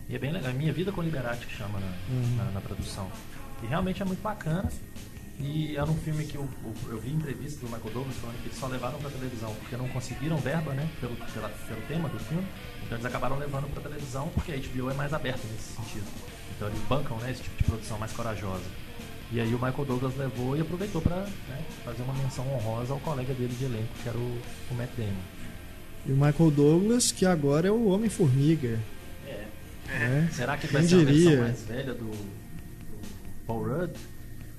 [0.09, 0.53] E é bem legal.
[0.55, 2.37] Minha Vida com Liberati que chama na, Uhum.
[2.37, 3.09] na, na produção.
[3.63, 4.71] E realmente é muito bacana.
[5.41, 6.49] E era um filme que eu,
[6.89, 9.89] eu, vi entrevista do Michael Douglas falando que eles só levaram pra televisão porque não
[9.89, 10.89] conseguiram verba, né?
[11.01, 12.45] Pelo, pela, pelo tema do filme.
[12.85, 16.07] Então eles acabaram levando pra televisão porque a HBO é mais aberta nesse sentido.
[16.57, 18.65] Então eles bancam né, esse tipo de produção mais corajosa.
[19.31, 23.01] E aí o Michael Douglas levou e aproveitou pra né, fazer uma menção honrosa ao
[23.01, 24.39] colega dele de elenco, que era o,
[24.71, 25.13] o Matt Damon.
[26.07, 28.81] E o Michael Douglas, que agora é o Homem-Formiga.
[29.91, 29.99] É.
[29.99, 30.28] né?
[30.32, 31.30] Será que vai Quem ser a diria?
[31.30, 32.28] versão mais velha do, do
[33.47, 33.91] Paul Rudd?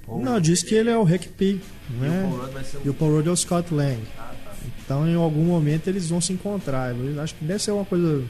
[0.08, 1.46] Ou- Não, diz que ele é o Rick P.
[1.46, 1.62] E
[1.92, 2.24] o Né?
[2.24, 2.82] Paul Rudd vai ser o.
[2.86, 4.00] E o Paul Rudd é o Scott Lang.
[4.18, 4.52] Ah, tá.
[4.84, 6.96] Então, em algum momento, eles vão se encontrar.
[6.96, 8.24] Eu acho que deve ser uma coisa,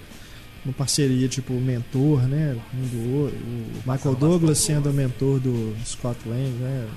[0.65, 2.57] uma parceria, tipo, mentor, né?
[2.73, 3.37] Um do outro.
[3.37, 6.87] O Michael Douglas sendo o mentor do Scott Lang, né?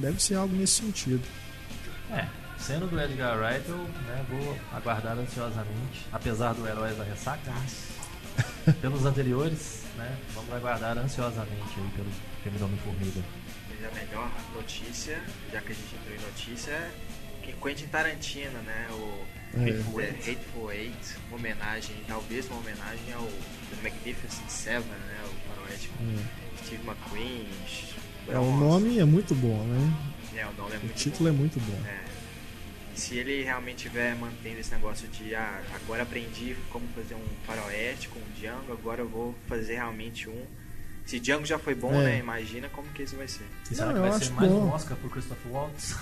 [0.00, 1.20] Deve ser algo nesse sentido.
[2.10, 2.24] É,
[2.58, 7.66] sendo do Edgar Wright, eu né, vou aguardar ansiosamente, apesar do Heróis da Ressaca, né?
[8.80, 10.16] pelos anteriores, né?
[10.34, 12.08] Vamos aguardar ansiosamente aí pelo
[12.42, 13.20] filme do Homem-Formiga.
[13.68, 15.20] Mas a melhor notícia,
[15.52, 16.90] já que a gente entrou em notícia,
[17.62, 18.86] Quentin Tarantino, né?
[18.92, 19.68] O É.
[19.70, 20.96] Hateful, Eight, Hateful Eight,
[21.28, 25.20] uma homenagem, talvez uma homenagem ao The Magnificent Seven, né?
[25.24, 27.46] O faroeste com Steve McQueen.
[28.28, 29.92] É, o nome é muito bom, né?
[30.36, 31.86] É, o nome é O muito título é muito bom.
[31.86, 32.11] É.
[32.94, 38.08] Se ele realmente estiver mantendo esse negócio de ah, agora aprendi como fazer um faroeste
[38.08, 40.42] com o Django, agora eu vou fazer realmente um.
[41.06, 42.04] Se Django já foi bom, É.
[42.04, 42.18] né?
[42.20, 43.44] Imagina como que esse vai ser.
[43.70, 44.60] E será Não, que vai ser mais bom.
[44.66, 45.96] um Oscar pro Christopher Waltz?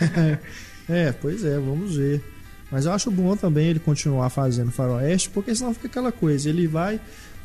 [0.88, 2.22] É, pois é, vamos ver.
[2.70, 6.66] Mas eu acho bom também ele continuar fazendo faroeste, porque senão fica aquela coisa, ele
[6.68, 7.00] vai,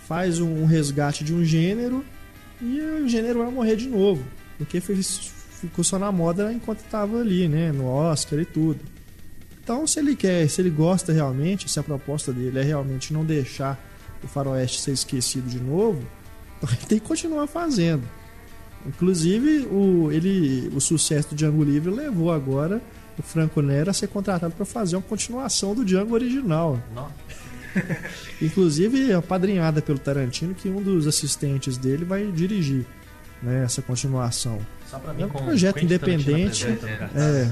[0.07, 2.05] faz um resgate de um gênero
[2.61, 4.23] e o gênero vai morrer de novo.
[4.59, 5.31] Porque fez-
[5.67, 7.71] ficou só na moda enquanto estava ali, né?
[7.71, 8.79] No Oscar e tudo.
[9.63, 13.23] Então, se ele quer, se ele gosta realmente, se a proposta dele é realmente não
[13.23, 13.79] deixar
[14.23, 16.01] o faroeste ser esquecido de novo,
[16.57, 18.03] então ele tem que continuar fazendo.
[18.85, 22.81] Inclusive, o, ele, o sucesso do Django Livre levou agora
[23.17, 26.81] o Franco Nero a ser contratado para fazer uma continuação do Django original.
[26.95, 27.11] Não.
[28.41, 32.85] Inclusive, apadrinhada pelo Tarantino, que um dos assistentes dele vai dirigir
[33.41, 34.59] né, essa continuação.
[35.17, 36.65] É um projeto Tarantino independente.
[37.15, 37.51] É.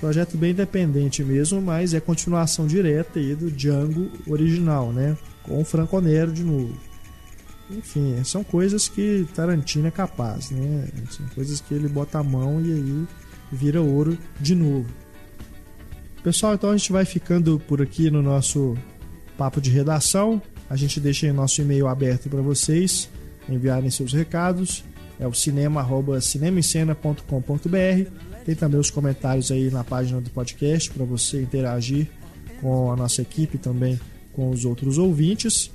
[0.00, 5.16] Projeto bem independente mesmo, mas é continuação direta aí do Django original, né?
[5.42, 6.76] Com o Franco Nero de novo.
[7.70, 10.88] Enfim, são coisas que Tarantino é capaz, né?
[11.10, 13.06] São coisas que ele bota a mão e aí
[13.50, 14.88] vira ouro de novo.
[16.22, 18.76] Pessoal, então a gente vai ficando por aqui no nosso
[19.36, 20.40] papo de redação.
[20.70, 23.08] A gente deixa aí nosso e-mail aberto para vocês
[23.48, 24.84] enviarem seus recados.
[25.20, 28.10] É o cinema@cinemascena.com.br.
[28.44, 32.08] Tem também os comentários aí na página do podcast para você interagir
[32.60, 33.98] com a nossa equipe também
[34.32, 35.70] com os outros ouvintes.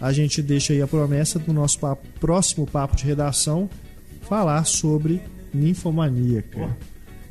[0.00, 3.68] A gente deixa aí a promessa do nosso papo- próximo papo de redação
[4.22, 5.20] falar sobre
[5.52, 6.76] Ninfomaníaca.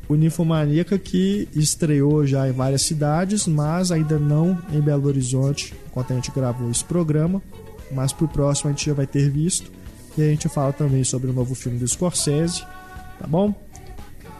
[0.08, 6.12] O Ninfomaníaca que estreou já em várias cidades, mas ainda não em Belo Horizonte, enquanto
[6.12, 7.42] a gente gravou esse programa.
[7.90, 9.70] Mas pro próximo a gente já vai ter visto.
[10.18, 12.62] E a gente fala também sobre o novo filme do Scorsese,
[13.18, 13.54] tá bom?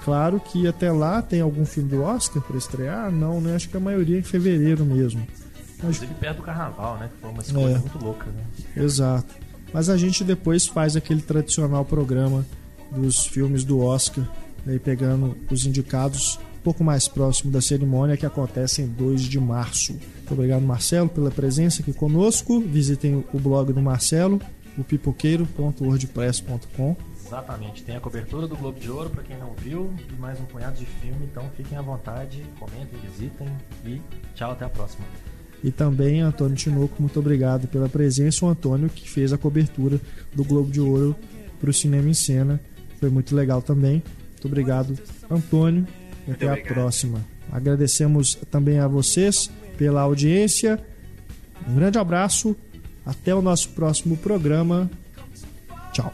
[0.05, 3.11] Claro que até lá tem algum filme do Oscar para estrear?
[3.12, 3.55] Não, né?
[3.55, 5.20] Acho que a maioria é em fevereiro mesmo.
[5.83, 7.09] Mas Inclusive perto do carnaval, né?
[7.14, 7.79] Que foi uma escolha É.
[7.79, 8.43] muito louca, né?
[8.76, 9.35] Exato.
[9.72, 12.45] Mas a gente depois faz aquele tradicional programa
[12.91, 14.24] dos filmes do Oscar,
[14.66, 19.39] aí pegando os indicados um pouco mais próximo da cerimônia que acontece em 2 de
[19.39, 19.93] março.
[19.93, 22.61] Muito obrigado, Marcelo, pela presença aqui conosco.
[22.61, 24.41] Visitem o blog do Marcelo,
[24.79, 26.97] o pipoqueiro.wordpress.com.
[27.26, 27.83] Exatamente.
[27.83, 30.79] Tem a cobertura do Globo de Ouro pra quem não viu e mais um punhado
[30.79, 31.29] de filme.
[31.31, 33.47] Então fiquem à vontade, comentem, visitem
[33.85, 34.01] e
[34.35, 35.05] tchau, até a próxima.
[35.62, 38.47] E também Antônio Tinoco, muito obrigado pela presença.
[38.47, 40.01] O Antônio que fez a cobertura
[40.33, 41.16] do Globo de Ouro
[41.61, 42.61] para o Cinema em Cena.
[43.01, 44.01] Foi muito legal também.
[44.31, 44.97] Muito obrigado,
[45.29, 45.85] Antônio.
[46.26, 47.22] E até a próxima.
[47.51, 50.81] Agradecemos também a vocês pela audiência.
[51.68, 52.57] Um grande abraço.
[53.09, 54.90] Até o nosso próximo programa.
[55.92, 56.12] Tchau.